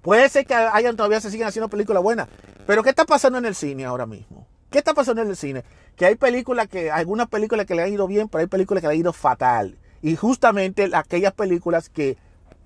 Puede 0.00 0.28
ser 0.28 0.46
que 0.46 0.54
hayan 0.54 0.96
todavía 0.96 1.20
se 1.20 1.30
siguen 1.30 1.48
haciendo 1.48 1.68
películas 1.68 2.02
buenas. 2.02 2.28
Pero 2.66 2.82
¿qué 2.82 2.90
está 2.90 3.04
pasando 3.04 3.38
en 3.38 3.44
el 3.44 3.54
cine 3.54 3.84
ahora 3.84 4.06
mismo? 4.06 4.46
¿Qué 4.70 4.78
está 4.78 4.94
pasando 4.94 5.22
en 5.22 5.28
el 5.28 5.36
cine? 5.36 5.64
Que 5.98 6.06
hay 6.06 6.14
películas 6.14 6.68
que, 6.68 6.90
algunas 6.90 7.28
películas 7.28 7.66
que 7.66 7.74
le 7.74 7.82
han 7.82 7.92
ido 7.92 8.06
bien, 8.06 8.28
pero 8.28 8.40
hay 8.40 8.46
películas 8.46 8.80
que 8.80 8.86
le 8.86 8.94
han 8.94 9.00
ido 9.00 9.12
fatal. 9.12 9.76
Y 10.00 10.14
justamente 10.14 10.88
aquellas 10.94 11.32
películas 11.32 11.88
que 11.88 12.16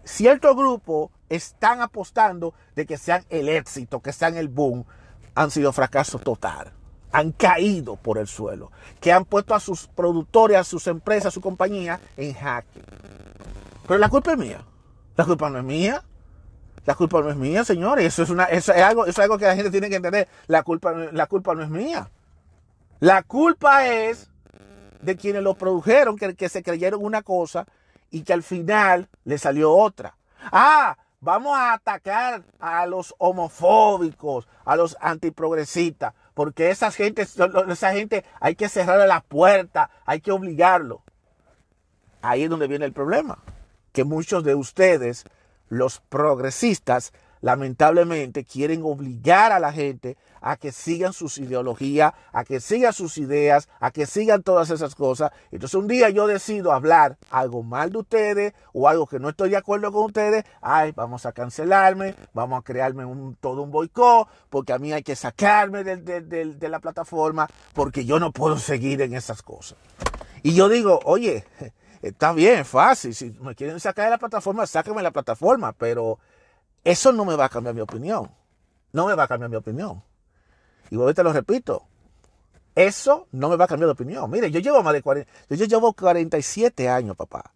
cierto 0.04 0.54
grupo 0.54 1.10
están 1.30 1.80
apostando 1.80 2.52
de 2.76 2.84
que 2.84 2.98
sean 2.98 3.24
el 3.30 3.48
éxito, 3.48 4.00
que 4.00 4.12
sean 4.12 4.36
el 4.36 4.48
boom, 4.48 4.84
han 5.34 5.50
sido 5.50 5.72
fracasos 5.72 6.20
total. 6.22 6.72
Han 7.10 7.32
caído 7.32 7.96
por 7.96 8.18
el 8.18 8.26
suelo. 8.26 8.70
Que 9.00 9.12
han 9.12 9.24
puesto 9.24 9.54
a 9.54 9.60
sus 9.60 9.88
productores, 9.88 10.58
a 10.58 10.64
sus 10.64 10.86
empresas, 10.86 11.26
a 11.26 11.30
su 11.30 11.40
compañía 11.40 12.00
en 12.18 12.34
jaque. 12.34 12.82
Pero 13.86 13.98
la 13.98 14.10
culpa 14.10 14.32
es 14.32 14.38
mía. 14.38 14.62
La 15.16 15.24
culpa 15.24 15.48
no 15.48 15.58
es 15.58 15.64
mía. 15.64 16.02
La 16.84 16.94
culpa 16.94 17.22
no 17.22 17.30
es 17.30 17.36
mía, 17.36 17.64
señores. 17.64 18.04
Eso 18.04 18.24
es, 18.24 18.30
una, 18.30 18.44
eso 18.44 18.74
es, 18.74 18.82
algo, 18.82 19.04
eso 19.04 19.20
es 19.22 19.24
algo 19.24 19.38
que 19.38 19.46
la 19.46 19.54
gente 19.54 19.70
tiene 19.70 19.88
que 19.88 19.96
entender. 19.96 20.28
La 20.48 20.62
culpa, 20.62 20.92
la 20.92 21.26
culpa 21.26 21.54
no 21.54 21.62
es 21.62 21.70
mía. 21.70 22.10
La 23.02 23.24
culpa 23.24 23.88
es 23.88 24.30
de 25.00 25.16
quienes 25.16 25.42
lo 25.42 25.54
produjeron, 25.54 26.16
que, 26.16 26.48
se 26.48 26.62
creyeron 26.62 27.04
una 27.04 27.22
cosa 27.22 27.66
y 28.12 28.22
que 28.22 28.32
al 28.32 28.44
final 28.44 29.08
le 29.24 29.38
salió 29.38 29.72
otra. 29.72 30.16
Ah, 30.52 30.96
vamos 31.18 31.58
a 31.58 31.72
atacar 31.72 32.44
a 32.60 32.86
los 32.86 33.12
homofóbicos, 33.18 34.46
a 34.64 34.76
los 34.76 34.96
antiprogresistas, 35.00 36.14
porque 36.32 36.70
esa 36.70 36.92
gente, 36.92 37.22
esa 37.22 37.92
gente 37.92 38.24
hay 38.38 38.54
que 38.54 38.68
cerrarle 38.68 39.08
la 39.08 39.20
puerta, 39.20 39.90
hay 40.06 40.20
que 40.20 40.30
obligarlo. 40.30 41.02
Ahí 42.20 42.44
es 42.44 42.50
donde 42.50 42.68
viene 42.68 42.84
el 42.84 42.92
problema, 42.92 43.40
que 43.90 44.04
muchos 44.04 44.44
de 44.44 44.54
ustedes 44.54 45.24
los 45.68 45.98
progresistas 46.08 47.12
lamentablemente 47.42 48.44
quieren 48.44 48.83
obligar 48.85 49.52
a 49.52 49.61
la 49.61 49.72
gente 49.72 50.16
a 50.40 50.57
que 50.57 50.72
sigan 50.72 51.12
sus 51.12 51.38
ideologías, 51.38 52.14
a 52.33 52.44
que 52.44 52.61
sigan 52.61 52.92
sus 52.92 53.18
ideas, 53.18 53.68
a 53.81 53.90
que 53.90 54.07
sigan 54.07 54.42
todas 54.42 54.70
esas 54.70 54.94
cosas. 54.94 55.31
Entonces 55.50 55.74
un 55.74 55.87
día 55.87 56.09
yo 56.09 56.26
decido 56.26 56.72
hablar 56.72 57.18
algo 57.31 57.62
mal 57.62 57.92
de 57.92 57.98
ustedes 57.98 58.55
o 58.72 58.88
algo 58.88 59.07
que 59.07 59.20
no 59.20 59.28
estoy 59.28 59.50
de 59.50 59.57
acuerdo 59.57 59.92
con 59.92 60.07
ustedes, 60.07 60.44
ay, 60.62 60.92
vamos 60.92 61.26
a 61.26 61.33
cancelarme, 61.33 62.14
vamos 62.33 62.59
a 62.59 62.62
crearme 62.62 63.05
un, 63.05 63.37
todo 63.37 63.62
un 63.62 63.70
boicot, 63.70 64.28
porque 64.48 64.72
a 64.72 64.78
mí 64.78 64.92
hay 64.92 65.02
que 65.02 65.16
sacarme 65.16 65.85
de 65.85 66.68
la 66.68 66.81
plataforma, 66.81 67.48
porque 67.74 68.05
yo 68.05 68.18
no 68.18 68.33
puedo 68.33 68.57
seguir 68.59 69.02
en 69.02 69.14
esas 69.14 69.42
cosas. 69.42 69.76
Y 70.42 70.55
yo 70.55 70.68
digo, 70.68 71.00
oye, 71.05 71.44
Está 72.02 72.33
bien, 72.33 72.64
fácil. 72.64 73.14
Si 73.14 73.31
me 73.40 73.55
quieren 73.55 73.78
sacar 73.78 74.07
de 74.07 74.11
la 74.11 74.18
plataforma, 74.18 74.66
sáquenme 74.66 74.98
de 74.98 75.05
la 75.05 75.12
plataforma. 75.12 75.72
Pero 75.72 76.18
eso 76.84 77.12
no 77.12 77.24
me 77.24 77.36
va 77.36 77.46
a 77.46 77.48
cambiar 77.48 77.74
mi 77.74 77.80
opinión. 77.80 78.30
No 78.92 79.06
me 79.06 79.14
va 79.14 79.24
a 79.24 79.28
cambiar 79.28 79.50
mi 79.50 79.56
opinión. 79.56 80.02
Y 80.90 80.96
ahorita 80.96 81.22
lo 81.22 81.32
repito. 81.32 81.84
Eso 82.74 83.26
no 83.32 83.48
me 83.48 83.56
va 83.56 83.66
a 83.66 83.68
cambiar 83.68 83.88
de 83.88 83.92
opinión. 83.92 84.30
Mire, 84.30 84.50
yo 84.50 84.60
llevo 84.60 84.82
más 84.82 84.92
de 84.94 85.02
40, 85.02 85.30
yo 85.50 85.64
llevo 85.66 85.92
47 85.92 86.88
años, 86.88 87.16
papá. 87.16 87.52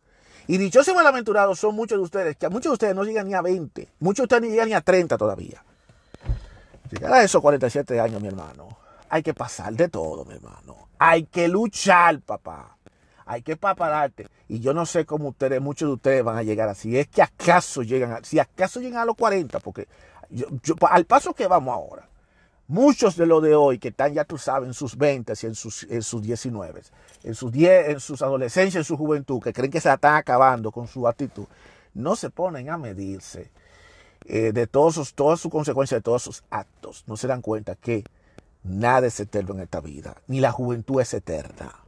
Y 0.46 0.58
dichosos 0.58 0.92
y 0.92 0.96
malaventurados 0.96 1.58
son 1.58 1.74
muchos 1.74 1.98
de 1.98 2.04
ustedes, 2.04 2.36
que 2.36 2.48
muchos 2.48 2.70
de 2.70 2.74
ustedes 2.74 2.94
no 2.94 3.02
llegan 3.02 3.26
ni 3.26 3.34
a 3.34 3.42
20. 3.42 3.88
Muchos 3.98 4.18
de 4.18 4.22
ustedes 4.24 4.42
ni 4.42 4.50
llegan 4.50 4.68
ni 4.68 4.74
a 4.74 4.80
30 4.80 5.16
todavía. 5.16 5.64
Llegar 6.90 7.14
a 7.14 7.22
esos 7.22 7.42
47 7.42 7.98
años, 7.98 8.20
mi 8.20 8.28
hermano, 8.28 8.68
hay 9.08 9.22
que 9.22 9.34
pasar 9.34 9.72
de 9.72 9.88
todo, 9.88 10.24
mi 10.24 10.34
hermano. 10.34 10.88
Hay 10.98 11.24
que 11.24 11.48
luchar, 11.48 12.20
papá 12.20 12.76
hay 13.26 13.42
que 13.42 13.56
prepararte. 13.56 14.28
Y 14.48 14.61
yo 14.61 14.72
no 14.74 14.87
sé 14.87 15.04
cómo 15.04 15.30
ustedes, 15.30 15.61
muchos 15.61 15.88
de 15.88 15.94
ustedes 15.94 16.24
van 16.24 16.37
a 16.37 16.42
llegar 16.42 16.68
así. 16.68 16.96
Es 16.96 17.09
que 17.09 17.22
acaso 17.22 17.82
llegan, 17.82 18.12
a, 18.12 18.24
si 18.24 18.38
acaso 18.38 18.80
llegan 18.80 19.00
a 19.00 19.04
los 19.04 19.16
40, 19.16 19.59
porque 19.61 19.88
yo, 20.30 20.74
al 20.88 21.04
paso 21.04 21.35
que 21.35 21.46
vamos 21.46 21.74
ahora, 21.74 22.09
muchos 22.68 23.16
de 23.16 23.26
los 23.26 23.42
de 23.42 23.54
hoy 23.54 23.78
que 23.78 23.88
están, 23.88 24.14
ya 24.14 24.24
tú 24.24 24.38
sabes, 24.38 24.68
en 24.68 24.74
sus 24.74 24.96
20 24.96 25.32
y 25.40 25.46
en 25.46 25.54
sus, 25.54 25.82
en 25.85 26.02
sus 26.02 26.22
19, 26.22 26.82
en 27.24 27.35
sus, 27.35 27.50
10, 27.50 27.88
en 27.88 28.00
sus 28.00 28.22
adolescencia, 28.22 28.78
en 28.78 28.85
su 28.85 28.96
juventud, 28.96 29.40
que 29.40 29.52
creen 29.52 29.70
que 29.70 29.80
se 29.80 29.92
están 29.92 30.14
acabando 30.14 30.70
con 30.70 30.87
su 30.87 31.09
actitud, 31.09 31.46
no 31.94 32.14
se 32.14 32.30
ponen 32.30 32.70
a 32.70 32.76
medirse 32.76 33.50
eh, 34.26 34.52
de 34.52 34.66
todos 34.66 34.94
sus, 34.94 35.14
todas 35.14 35.40
sus 35.40 35.50
consecuencias, 35.50 35.98
de 35.98 36.02
todos 36.02 36.22
sus 36.22 36.44
actos. 36.50 37.04
No 37.06 37.16
se 37.16 37.26
dan 37.26 37.42
cuenta 37.42 37.74
que 37.74 38.04
nada 38.62 39.06
es 39.06 39.18
eterno 39.20 39.54
en 39.54 39.61
esta 39.61 39.80
vida, 39.80 40.16
ni 40.26 40.40
la 40.40 40.52
juventud 40.52 41.00
es 41.00 41.14
eterna. 41.14 41.86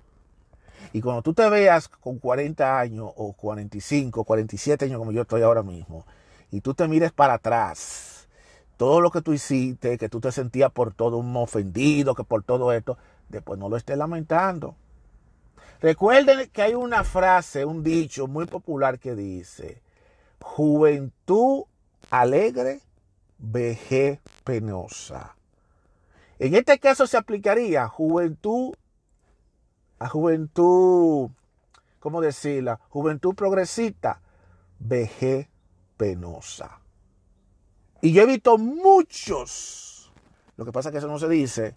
Y 0.92 1.00
cuando 1.00 1.22
tú 1.22 1.34
te 1.34 1.48
veas 1.48 1.88
con 1.88 2.18
40 2.18 2.78
años 2.78 3.10
o 3.16 3.32
45, 3.32 4.24
47 4.24 4.86
años 4.86 4.98
como 4.98 5.12
yo 5.12 5.22
estoy 5.22 5.42
ahora 5.42 5.62
mismo, 5.62 6.06
y 6.50 6.60
tú 6.60 6.74
te 6.74 6.88
mires 6.88 7.12
para 7.12 7.34
atrás, 7.34 8.28
todo 8.76 9.00
lo 9.00 9.10
que 9.10 9.20
tú 9.20 9.32
hiciste, 9.32 9.98
que 9.98 10.08
tú 10.08 10.20
te 10.20 10.32
sentías 10.32 10.70
por 10.70 10.94
todo 10.94 11.18
un 11.18 11.36
ofendido, 11.36 12.14
que 12.14 12.24
por 12.24 12.42
todo 12.42 12.72
esto, 12.72 12.96
después 13.28 13.58
no 13.58 13.68
lo 13.68 13.76
estés 13.76 13.98
lamentando. 13.98 14.76
Recuerden 15.80 16.48
que 16.50 16.62
hay 16.62 16.74
una 16.74 17.04
frase, 17.04 17.64
un 17.64 17.84
dicho 17.84 18.26
muy 18.26 18.46
popular 18.46 18.98
que 18.98 19.14
dice, 19.14 19.80
juventud 20.40 21.64
alegre, 22.10 22.80
vejez 23.38 24.20
penosa. 24.44 25.36
En 26.38 26.54
este 26.54 26.78
caso 26.78 27.06
se 27.06 27.16
aplicaría 27.16 27.86
juventud 27.88 28.74
a 29.98 30.08
juventud, 30.08 31.30
¿cómo 31.98 32.20
decirla? 32.20 32.80
Juventud 32.88 33.34
progresista, 33.34 34.20
vejez 34.78 35.48
penosa. 35.96 36.80
Y 38.00 38.12
yo 38.12 38.22
he 38.22 38.26
visto 38.26 38.58
muchos, 38.58 40.12
lo 40.56 40.64
que 40.64 40.72
pasa 40.72 40.88
es 40.88 40.92
que 40.92 40.98
eso 40.98 41.08
no 41.08 41.18
se 41.18 41.28
dice, 41.28 41.74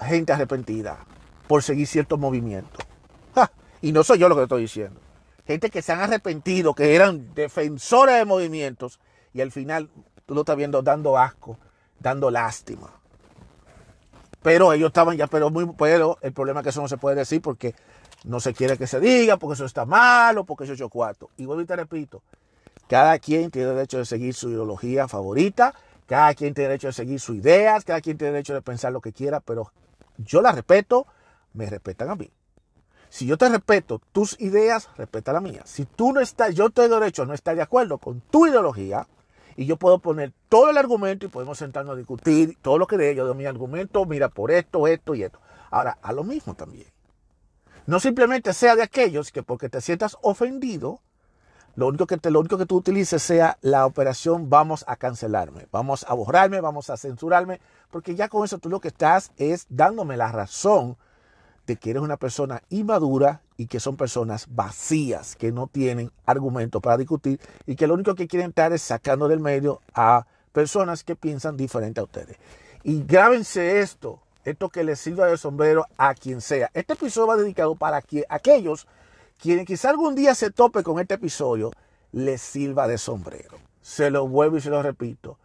gente 0.00 0.32
arrepentida 0.32 1.04
por 1.46 1.62
seguir 1.62 1.86
ciertos 1.86 2.18
movimientos. 2.18 2.84
Y 3.80 3.92
no 3.92 4.02
soy 4.02 4.18
yo 4.18 4.28
lo 4.28 4.34
que 4.34 4.42
estoy 4.42 4.62
diciendo. 4.62 5.00
Gente 5.46 5.70
que 5.70 5.82
se 5.82 5.92
han 5.92 6.00
arrepentido, 6.00 6.74
que 6.74 6.96
eran 6.96 7.32
defensores 7.34 8.16
de 8.16 8.24
movimientos 8.24 8.98
y 9.32 9.40
al 9.40 9.52
final 9.52 9.88
tú 10.26 10.34
lo 10.34 10.40
estás 10.40 10.56
viendo 10.56 10.82
dando 10.82 11.16
asco, 11.16 11.58
dando 12.00 12.28
lástima. 12.30 12.97
Pero 14.42 14.72
ellos 14.72 14.88
estaban 14.88 15.16
ya, 15.16 15.26
pero 15.26 15.50
muy, 15.50 15.66
pero 15.76 16.18
el 16.22 16.32
problema 16.32 16.60
es 16.60 16.64
que 16.64 16.70
eso 16.70 16.80
no 16.80 16.88
se 16.88 16.96
puede 16.96 17.16
decir 17.16 17.42
porque 17.42 17.74
no 18.24 18.40
se 18.40 18.54
quiere 18.54 18.76
que 18.78 18.86
se 18.86 19.00
diga, 19.00 19.36
porque 19.36 19.54
eso 19.54 19.64
está 19.64 19.84
malo, 19.84 20.44
porque 20.44 20.64
eso 20.64 20.72
es 20.72 20.90
cuarto. 20.90 21.30
Y 21.36 21.46
vuelvo 21.46 21.62
y 21.62 21.66
te 21.66 21.76
repito, 21.76 22.22
cada 22.88 23.18
quien 23.18 23.50
tiene 23.50 23.70
derecho 23.70 23.98
de 23.98 24.04
seguir 24.04 24.34
su 24.34 24.50
ideología 24.50 25.08
favorita, 25.08 25.74
cada 26.06 26.34
quien 26.34 26.54
tiene 26.54 26.68
derecho 26.68 26.88
de 26.88 26.92
seguir 26.94 27.20
sus 27.20 27.36
ideas, 27.36 27.84
cada 27.84 28.00
quien 28.00 28.16
tiene 28.16 28.32
derecho 28.32 28.54
de 28.54 28.62
pensar 28.62 28.92
lo 28.92 29.00
que 29.00 29.12
quiera, 29.12 29.40
pero 29.40 29.72
yo 30.16 30.40
las 30.40 30.54
respeto, 30.54 31.06
me 31.52 31.66
respetan 31.66 32.10
a 32.10 32.14
mí. 32.14 32.30
Si 33.10 33.26
yo 33.26 33.38
te 33.38 33.48
respeto 33.48 34.00
tus 34.12 34.38
ideas, 34.40 34.88
respeta 34.96 35.32
la 35.32 35.40
mía. 35.40 35.62
Si 35.64 35.84
tú 35.84 36.12
no 36.12 36.20
estás, 36.20 36.54
yo 36.54 36.70
tengo 36.70 37.00
derecho 37.00 37.22
a 37.22 37.26
no 37.26 37.34
estar 37.34 37.56
de 37.56 37.62
acuerdo 37.62 37.98
con 37.98 38.20
tu 38.20 38.46
ideología, 38.46 39.06
y 39.58 39.66
yo 39.66 39.76
puedo 39.76 39.98
poner 39.98 40.32
todo 40.48 40.70
el 40.70 40.78
argumento 40.78 41.26
y 41.26 41.28
podemos 41.28 41.58
sentarnos 41.58 41.94
a 41.94 41.96
discutir 41.96 42.56
todo 42.62 42.78
lo 42.78 42.86
que 42.86 42.96
de 42.96 43.10
ellos, 43.10 43.26
de 43.26 43.34
mi 43.34 43.44
argumento, 43.44 44.06
mira, 44.06 44.28
por 44.28 44.52
esto, 44.52 44.86
esto 44.86 45.16
y 45.16 45.24
esto. 45.24 45.40
Ahora, 45.72 45.98
a 46.00 46.12
lo 46.12 46.22
mismo 46.22 46.54
también. 46.54 46.86
No 47.84 47.98
simplemente 47.98 48.52
sea 48.52 48.76
de 48.76 48.84
aquellos 48.84 49.32
que 49.32 49.42
porque 49.42 49.68
te 49.68 49.80
sientas 49.80 50.16
ofendido, 50.22 51.00
lo 51.74 51.88
único 51.88 52.06
que, 52.06 52.18
te, 52.18 52.30
lo 52.30 52.38
único 52.38 52.56
que 52.56 52.66
tú 52.66 52.76
utilices 52.76 53.20
sea 53.20 53.58
la 53.60 53.84
operación 53.84 54.48
vamos 54.48 54.84
a 54.86 54.94
cancelarme, 54.94 55.66
vamos 55.72 56.06
a 56.08 56.14
borrarme, 56.14 56.60
vamos 56.60 56.88
a 56.88 56.96
censurarme, 56.96 57.60
porque 57.90 58.14
ya 58.14 58.28
con 58.28 58.44
eso 58.44 58.58
tú 58.58 58.68
lo 58.68 58.78
que 58.78 58.88
estás 58.88 59.32
es 59.38 59.66
dándome 59.68 60.16
la 60.16 60.30
razón 60.30 60.96
de 61.66 61.74
que 61.74 61.90
eres 61.90 62.02
una 62.04 62.16
persona 62.16 62.62
inmadura 62.68 63.42
y 63.58 63.66
que 63.66 63.80
son 63.80 63.96
personas 63.96 64.46
vacías, 64.48 65.34
que 65.34 65.50
no 65.50 65.66
tienen 65.66 66.12
argumento 66.24 66.80
para 66.80 66.96
discutir 66.96 67.40
y 67.66 67.74
que 67.74 67.88
lo 67.88 67.94
único 67.94 68.14
que 68.14 68.28
quieren 68.28 68.50
estar 68.50 68.72
es 68.72 68.82
sacando 68.82 69.26
del 69.26 69.40
medio 69.40 69.82
a 69.92 70.26
personas 70.52 71.02
que 71.02 71.16
piensan 71.16 71.56
diferente 71.56 72.00
a 72.00 72.04
ustedes. 72.04 72.36
Y 72.84 73.02
grábense 73.02 73.80
esto, 73.80 74.22
esto 74.44 74.68
que 74.68 74.84
les 74.84 75.00
sirva 75.00 75.26
de 75.26 75.36
sombrero 75.36 75.86
a 75.98 76.14
quien 76.14 76.40
sea. 76.40 76.70
Este 76.72 76.92
episodio 76.92 77.26
va 77.26 77.36
dedicado 77.36 77.74
para 77.74 78.00
que 78.00 78.24
aquellos 78.28 78.86
quienes 79.38 79.66
quizá 79.66 79.90
algún 79.90 80.14
día 80.14 80.36
se 80.36 80.52
tope 80.52 80.84
con 80.84 81.00
este 81.00 81.14
episodio, 81.14 81.72
les 82.12 82.40
sirva 82.40 82.86
de 82.86 82.96
sombrero. 82.96 83.58
Se 83.82 84.10
lo 84.10 84.28
vuelvo 84.28 84.58
y 84.58 84.60
se 84.60 84.70
lo 84.70 84.82
repito. 84.82 85.36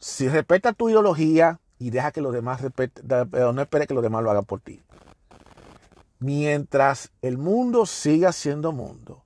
Si 0.00 0.28
respeta 0.28 0.72
tu 0.72 0.88
ideología 0.88 1.60
y 1.78 1.90
deja 1.90 2.10
que 2.10 2.20
los 2.20 2.32
demás 2.32 2.62
respeten, 2.62 3.06
no 3.30 3.62
espere 3.62 3.86
que 3.86 3.94
los 3.94 4.02
demás 4.02 4.24
lo 4.24 4.30
hagan 4.32 4.44
por 4.44 4.60
ti 4.60 4.82
mientras 6.18 7.10
el 7.22 7.38
mundo 7.38 7.86
siga 7.86 8.32
siendo 8.32 8.72
mundo, 8.72 9.22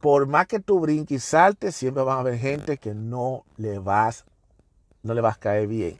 por 0.00 0.26
más 0.26 0.46
que 0.46 0.60
tú 0.60 0.80
brinques 0.80 1.16
y 1.16 1.18
saltes, 1.18 1.74
siempre 1.74 2.02
van 2.02 2.18
a 2.18 2.20
haber 2.20 2.38
gente 2.38 2.76
que 2.76 2.94
no 2.94 3.44
le 3.56 3.78
vas, 3.78 4.24
no 5.02 5.14
le 5.14 5.22
vas 5.22 5.36
a 5.36 5.40
caer 5.40 5.66
bien. 5.66 5.98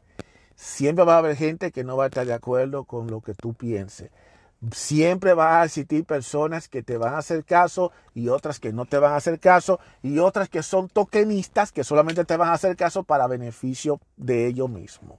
Siempre 0.56 1.04
va 1.04 1.14
a 1.14 1.18
haber 1.18 1.37
gente 1.37 1.72
que 1.72 1.84
no 1.84 1.96
va 1.96 2.04
a 2.04 2.06
estar 2.08 2.26
de 2.26 2.34
acuerdo 2.34 2.84
con 2.84 3.06
lo 3.06 3.20
que 3.20 3.34
tú 3.34 3.54
pienses. 3.54 4.10
Siempre 4.72 5.34
va 5.34 5.60
a 5.60 5.64
existir 5.64 6.04
personas 6.04 6.68
que 6.68 6.82
te 6.82 6.96
van 6.96 7.14
a 7.14 7.18
hacer 7.18 7.44
caso 7.44 7.92
y 8.14 8.28
otras 8.28 8.60
que 8.60 8.72
no 8.72 8.87
te 8.87 8.98
van 8.98 9.12
a 9.12 9.16
hacer 9.16 9.40
caso 9.40 9.80
y 10.02 10.18
otras 10.18 10.48
que 10.48 10.62
son 10.62 10.88
tokenistas 10.88 11.72
que 11.72 11.84
solamente 11.84 12.24
te 12.24 12.37
van 12.37 12.50
a 12.50 12.54
hacer 12.54 12.76
caso 12.76 13.02
para 13.02 13.26
beneficio 13.26 14.00
de 14.16 14.46
ellos 14.46 14.70
mismos. 14.70 15.18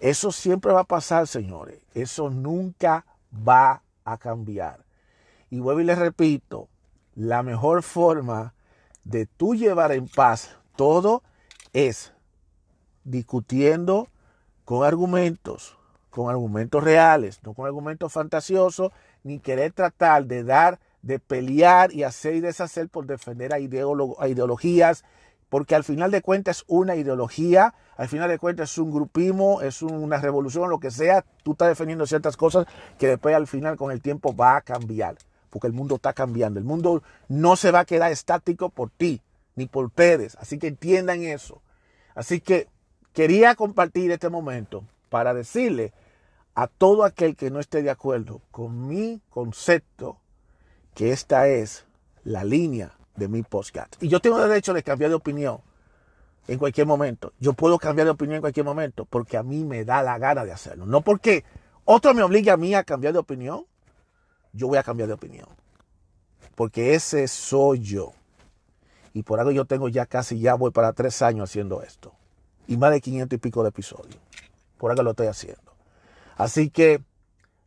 Eso 0.00 0.30
siempre 0.30 0.72
va 0.72 0.80
a 0.80 0.84
pasar, 0.84 1.26
señores. 1.26 1.80
Eso 1.94 2.30
nunca 2.30 3.04
va 3.32 3.82
a 4.04 4.18
cambiar. 4.18 4.84
Y 5.50 5.60
vuelvo 5.60 5.80
y 5.80 5.84
les 5.84 5.98
repito, 5.98 6.68
la 7.14 7.42
mejor 7.42 7.82
forma 7.82 8.54
de 9.04 9.26
tú 9.26 9.54
llevar 9.54 9.92
en 9.92 10.06
paz 10.06 10.56
todo 10.76 11.22
es 11.72 12.12
discutiendo 13.04 14.08
con 14.64 14.84
argumentos, 14.84 15.78
con 16.10 16.30
argumentos 16.30 16.84
reales, 16.84 17.40
no 17.42 17.54
con 17.54 17.66
argumentos 17.66 18.12
fantasiosos, 18.12 18.92
ni 19.22 19.40
querer 19.40 19.72
tratar 19.72 20.26
de 20.26 20.44
dar, 20.44 20.78
de 21.02 21.18
pelear 21.18 21.92
y 21.92 22.02
hacer 22.02 22.34
y 22.34 22.40
deshacer 22.40 22.88
por 22.88 23.06
defender 23.06 23.52
a, 23.52 23.58
ideologías, 23.60 25.04
porque 25.48 25.74
al 25.74 25.84
final 25.84 26.10
de 26.10 26.22
cuentas 26.22 26.58
es 26.58 26.64
una 26.66 26.96
ideología, 26.96 27.74
al 27.96 28.08
final 28.08 28.28
de 28.28 28.38
cuentas 28.38 28.72
es 28.72 28.78
un 28.78 28.90
grupismo, 28.90 29.62
es 29.62 29.82
una 29.82 30.18
revolución, 30.18 30.70
lo 30.70 30.78
que 30.78 30.90
sea, 30.90 31.24
tú 31.42 31.52
estás 31.52 31.68
defendiendo 31.68 32.06
ciertas 32.06 32.36
cosas 32.36 32.66
que 32.98 33.08
después 33.08 33.34
al 33.34 33.46
final 33.46 33.76
con 33.76 33.90
el 33.90 34.00
tiempo 34.00 34.34
va 34.34 34.56
a 34.56 34.60
cambiar, 34.60 35.16
porque 35.50 35.66
el 35.66 35.72
mundo 35.72 35.96
está 35.96 36.12
cambiando, 36.12 36.58
el 36.58 36.66
mundo 36.66 37.02
no 37.28 37.56
se 37.56 37.70
va 37.70 37.80
a 37.80 37.84
quedar 37.84 38.12
estático 38.12 38.68
por 38.68 38.90
ti, 38.90 39.22
ni 39.56 39.66
por 39.66 39.86
ustedes, 39.86 40.36
así 40.36 40.58
que 40.58 40.68
entiendan 40.68 41.22
eso. 41.22 41.62
Así 42.14 42.40
que 42.40 42.68
quería 43.12 43.54
compartir 43.54 44.10
este 44.10 44.28
momento 44.28 44.84
para 45.08 45.34
decirle 45.34 45.92
a 46.54 46.66
todo 46.66 47.04
aquel 47.04 47.36
que 47.36 47.50
no 47.50 47.60
esté 47.60 47.82
de 47.82 47.90
acuerdo 47.90 48.42
con 48.50 48.88
mi 48.88 49.20
concepto 49.30 50.18
que 50.94 51.12
esta 51.12 51.48
es 51.48 51.86
la 52.24 52.44
línea 52.44 52.97
de 53.18 53.28
mi 53.28 53.42
podcast. 53.42 54.02
Y 54.02 54.08
yo 54.08 54.20
tengo 54.20 54.38
derecho 54.38 54.72
de 54.72 54.82
cambiar 54.82 55.10
de 55.10 55.16
opinión 55.16 55.60
en 56.46 56.58
cualquier 56.58 56.86
momento. 56.86 57.32
Yo 57.38 57.52
puedo 57.52 57.78
cambiar 57.78 58.06
de 58.06 58.12
opinión 58.12 58.36
en 58.36 58.40
cualquier 58.40 58.64
momento 58.64 59.04
porque 59.04 59.36
a 59.36 59.42
mí 59.42 59.64
me 59.64 59.84
da 59.84 60.02
la 60.02 60.18
gana 60.18 60.44
de 60.44 60.52
hacerlo. 60.52 60.86
No 60.86 61.02
porque 61.02 61.44
otro 61.84 62.14
me 62.14 62.22
obligue 62.22 62.50
a 62.50 62.56
mí 62.56 62.74
a 62.74 62.84
cambiar 62.84 63.12
de 63.12 63.18
opinión, 63.18 63.66
yo 64.52 64.68
voy 64.68 64.78
a 64.78 64.82
cambiar 64.82 65.08
de 65.08 65.14
opinión. 65.14 65.48
Porque 66.54 66.94
ese 66.94 67.28
soy 67.28 67.80
yo. 67.80 68.12
Y 69.12 69.22
por 69.22 69.40
algo 69.40 69.52
yo 69.52 69.64
tengo 69.64 69.88
ya 69.88 70.06
casi, 70.06 70.38
ya 70.38 70.54
voy 70.54 70.70
para 70.70 70.92
tres 70.92 71.22
años 71.22 71.50
haciendo 71.50 71.82
esto. 71.82 72.12
Y 72.66 72.76
más 72.76 72.90
de 72.90 73.00
500 73.00 73.36
y 73.36 73.40
pico 73.40 73.62
de 73.62 73.70
episodios. 73.70 74.18
Por 74.76 74.90
algo 74.90 75.02
lo 75.02 75.10
estoy 75.10 75.28
haciendo. 75.28 75.72
Así 76.36 76.70
que, 76.70 77.02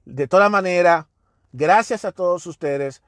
de 0.06 0.28
toda 0.28 0.50
manera, 0.50 1.08
gracias 1.52 2.06
a 2.06 2.12
todos 2.12 2.46
ustedes 2.48 3.02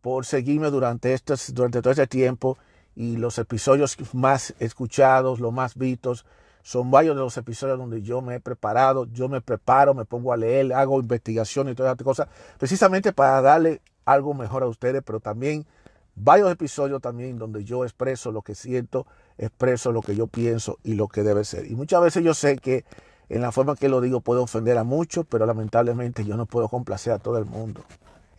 por 0.00 0.24
seguirme 0.24 0.70
durante, 0.70 1.12
estos, 1.12 1.54
durante 1.54 1.82
todo 1.82 1.90
este 1.90 2.06
tiempo 2.06 2.58
y 2.94 3.16
los 3.16 3.38
episodios 3.38 3.96
más 4.12 4.54
escuchados, 4.58 5.40
los 5.40 5.52
más 5.52 5.76
vistos, 5.76 6.26
son 6.62 6.90
varios 6.90 7.16
de 7.16 7.22
los 7.22 7.36
episodios 7.36 7.78
donde 7.78 8.02
yo 8.02 8.20
me 8.20 8.36
he 8.36 8.40
preparado, 8.40 9.06
yo 9.06 9.28
me 9.28 9.40
preparo, 9.40 9.94
me 9.94 10.04
pongo 10.04 10.32
a 10.32 10.36
leer, 10.36 10.72
hago 10.72 11.00
investigación 11.00 11.68
y 11.68 11.74
todas 11.74 11.92
estas 11.92 12.04
cosas, 12.04 12.28
precisamente 12.58 13.12
para 13.12 13.40
darle 13.40 13.80
algo 14.04 14.34
mejor 14.34 14.62
a 14.62 14.66
ustedes, 14.66 15.02
pero 15.04 15.20
también 15.20 15.66
varios 16.14 16.50
episodios 16.50 17.00
también 17.00 17.38
donde 17.38 17.64
yo 17.64 17.84
expreso 17.84 18.30
lo 18.30 18.42
que 18.42 18.54
siento, 18.54 19.06
expreso 19.38 19.92
lo 19.92 20.02
que 20.02 20.14
yo 20.14 20.26
pienso 20.26 20.78
y 20.82 20.94
lo 20.94 21.08
que 21.08 21.22
debe 21.22 21.44
ser. 21.44 21.70
Y 21.70 21.74
muchas 21.74 22.02
veces 22.02 22.22
yo 22.22 22.34
sé 22.34 22.58
que 22.58 22.84
en 23.28 23.40
la 23.40 23.52
forma 23.52 23.76
que 23.76 23.88
lo 23.88 24.00
digo 24.00 24.20
puedo 24.20 24.42
ofender 24.42 24.76
a 24.76 24.84
muchos, 24.84 25.24
pero 25.26 25.46
lamentablemente 25.46 26.24
yo 26.24 26.36
no 26.36 26.46
puedo 26.46 26.68
complacer 26.68 27.12
a 27.12 27.18
todo 27.18 27.38
el 27.38 27.46
mundo. 27.46 27.82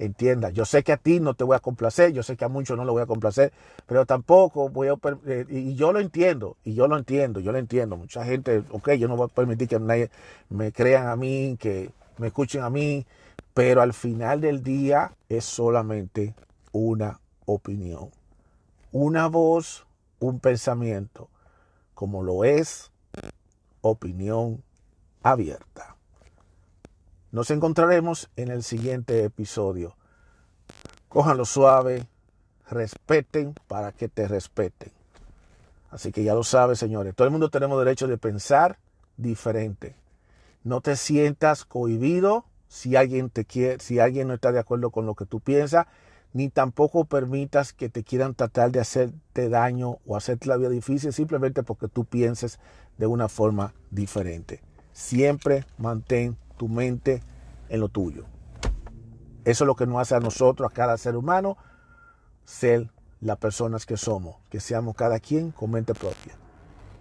Entienda, 0.01 0.49
yo 0.49 0.65
sé 0.65 0.81
que 0.81 0.93
a 0.93 0.97
ti 0.97 1.19
no 1.19 1.35
te 1.35 1.43
voy 1.43 1.55
a 1.55 1.59
complacer, 1.59 2.11
yo 2.11 2.23
sé 2.23 2.35
que 2.35 2.43
a 2.43 2.47
muchos 2.47 2.75
no 2.75 2.85
lo 2.85 2.91
voy 2.91 3.03
a 3.03 3.05
complacer, 3.05 3.53
pero 3.85 4.07
tampoco 4.07 4.67
voy 4.67 4.87
a... 4.87 4.95
Eh, 5.27 5.45
y 5.47 5.75
yo 5.75 5.93
lo 5.93 5.99
entiendo, 5.99 6.57
y 6.63 6.73
yo 6.73 6.87
lo 6.87 6.97
entiendo, 6.97 7.39
yo 7.39 7.51
lo 7.51 7.59
entiendo. 7.59 7.97
Mucha 7.97 8.25
gente, 8.25 8.63
ok, 8.71 8.93
yo 8.93 9.07
no 9.07 9.15
voy 9.15 9.27
a 9.29 9.35
permitir 9.35 9.67
que 9.67 9.79
nadie 9.79 10.09
me 10.49 10.71
crean 10.71 11.07
a 11.07 11.15
mí, 11.15 11.55
que 11.59 11.91
me 12.17 12.27
escuchen 12.27 12.63
a 12.63 12.71
mí, 12.71 13.05
pero 13.53 13.83
al 13.83 13.93
final 13.93 14.41
del 14.41 14.63
día 14.63 15.11
es 15.29 15.45
solamente 15.45 16.33
una 16.71 17.19
opinión. 17.45 18.09
Una 18.91 19.27
voz, 19.27 19.85
un 20.19 20.39
pensamiento, 20.39 21.29
como 21.93 22.23
lo 22.23 22.43
es 22.43 22.89
opinión 23.81 24.63
abierta. 25.21 25.95
Nos 27.31 27.49
encontraremos 27.49 28.29
en 28.35 28.51
el 28.51 28.61
siguiente 28.61 29.23
episodio. 29.23 29.95
Cójanlo 31.07 31.45
suave, 31.45 32.07
respeten 32.69 33.55
para 33.67 33.93
que 33.93 34.09
te 34.09 34.27
respeten. 34.27 34.91
Así 35.89 36.11
que 36.11 36.23
ya 36.23 36.33
lo 36.33 36.43
sabes, 36.43 36.79
señores. 36.79 37.15
Todo 37.15 37.25
el 37.25 37.31
mundo 37.31 37.49
tenemos 37.49 37.79
derecho 37.79 38.07
de 38.07 38.17
pensar 38.17 38.79
diferente. 39.17 39.95
No 40.63 40.81
te 40.81 40.95
sientas 40.95 41.63
cohibido 41.65 42.45
si 42.67 42.95
alguien 42.95 43.29
te 43.29 43.45
quiere, 43.45 43.79
si 43.79 43.99
alguien 43.99 44.27
no 44.27 44.33
está 44.33 44.51
de 44.51 44.59
acuerdo 44.59 44.91
con 44.91 45.05
lo 45.05 45.15
que 45.15 45.25
tú 45.25 45.39
piensas 45.39 45.87
ni 46.33 46.49
tampoco 46.49 47.05
permitas 47.05 47.73
que 47.73 47.89
te 47.89 48.03
quieran 48.03 48.35
tratar 48.35 48.71
de 48.71 48.79
hacerte 48.79 49.49
daño 49.49 49.97
o 50.05 50.15
hacerte 50.15 50.47
la 50.47 50.57
vida 50.57 50.69
difícil 50.69 51.11
simplemente 51.11 51.63
porque 51.63 51.87
tú 51.87 52.05
pienses 52.05 52.59
de 52.97 53.07
una 53.07 53.27
forma 53.27 53.73
diferente. 53.89 54.61
Siempre 54.93 55.65
mantén 55.77 56.37
tu 56.61 56.67
mente 56.67 57.23
en 57.69 57.79
lo 57.79 57.89
tuyo. 57.89 58.25
Eso 59.45 59.63
es 59.63 59.67
lo 59.67 59.75
que 59.75 59.87
nos 59.87 59.99
hace 59.99 60.13
a 60.13 60.19
nosotros, 60.19 60.69
a 60.69 60.71
cada 60.71 60.95
ser 60.95 61.15
humano, 61.15 61.57
ser 62.45 62.91
las 63.19 63.37
personas 63.37 63.87
que 63.87 63.97
somos, 63.97 64.35
que 64.51 64.59
seamos 64.59 64.93
cada 64.93 65.19
quien 65.19 65.49
con 65.49 65.71
mente 65.71 65.95
propia. 65.95 66.35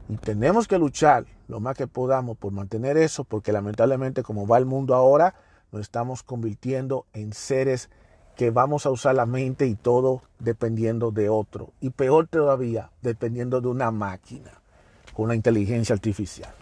Y 0.09 0.17
tenemos 0.17 0.67
que 0.67 0.79
luchar 0.79 1.27
lo 1.47 1.61
más 1.61 1.77
que 1.77 1.87
podamos 1.87 2.39
por 2.39 2.53
mantener 2.53 2.97
eso, 2.97 3.25
porque 3.25 3.53
lamentablemente 3.53 4.23
como 4.23 4.47
va 4.47 4.57
el 4.57 4.65
mundo 4.65 4.95
ahora, 4.95 5.35
nos 5.73 5.83
estamos 5.83 6.23
convirtiendo 6.23 7.05
en 7.13 7.35
seres 7.35 7.91
que 8.37 8.51
vamos 8.51 8.87
a 8.87 8.91
usar 8.91 9.15
la 9.15 9.27
mente 9.27 9.67
y 9.67 9.75
todo 9.75 10.23
dependiendo 10.39 11.11
de 11.11 11.29
otro. 11.29 11.75
Y 11.83 11.91
peor 11.91 12.29
todavía, 12.29 12.93
dependiendo 13.03 13.61
de 13.61 13.69
una 13.69 13.91
máquina, 13.91 14.53
con 15.13 15.27
una 15.27 15.35
inteligencia 15.35 15.93
artificial. 15.93 16.55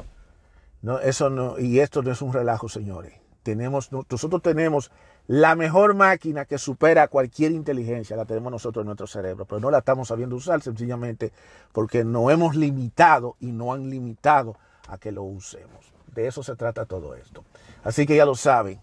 No, 0.83 1.01
eso 1.01 1.31
no, 1.31 1.59
y 1.59 1.81
esto 1.81 2.03
no 2.03 2.11
es 2.13 2.23
un 2.23 2.33
relajo, 2.33 2.69
señores. 2.69 3.15
Tenemos, 3.43 3.91
nosotros 3.93 4.43
tenemos 4.43 4.91
la 5.27 5.55
mejor 5.57 5.95
máquina 5.95 6.45
que 6.45 6.59
supera 6.59 7.09
cualquier 7.09 7.53
inteligencia, 7.53 8.17
la 8.17 8.25
tenemos 8.25 8.53
nosotros 8.53 8.83
en 8.83 8.87
nuestro 8.87 9.07
cerebro, 9.07 9.45
pero 9.45 9.61
no 9.61 9.71
la 9.71 9.79
estamos 9.79 10.09
sabiendo 10.09 10.37
usar 10.37 10.63
sencillamente 10.63 11.33
porque 11.73 12.05
no 12.05 12.31
hemos 12.31 12.57
limitado 12.57 13.37
y 13.41 13.53
no 13.53 13.73
han 13.73 13.91
limitado 13.91 14.57
a 14.89 14.99
que 14.99 15.13
lo 15.13 15.23
usemos. 15.23 15.93
De 16.15 16.27
eso 16.27 16.43
se 16.43 16.57
trata 16.57 16.87
todo 16.87 17.15
esto. 17.15 17.45
Así 17.85 18.07
que 18.07 18.17
ya 18.17 18.25
lo 18.25 18.35
saben. 18.35 18.81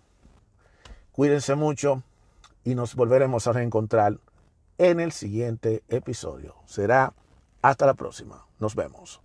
Cuídense 1.11 1.55
mucho 1.55 2.03
y 2.63 2.75
nos 2.75 2.95
volveremos 2.95 3.47
a 3.47 3.53
reencontrar 3.53 4.19
en 4.77 4.99
el 4.99 5.11
siguiente 5.11 5.83
episodio. 5.89 6.55
Será 6.65 7.13
hasta 7.61 7.85
la 7.85 7.93
próxima. 7.93 8.45
Nos 8.59 8.75
vemos. 8.75 9.24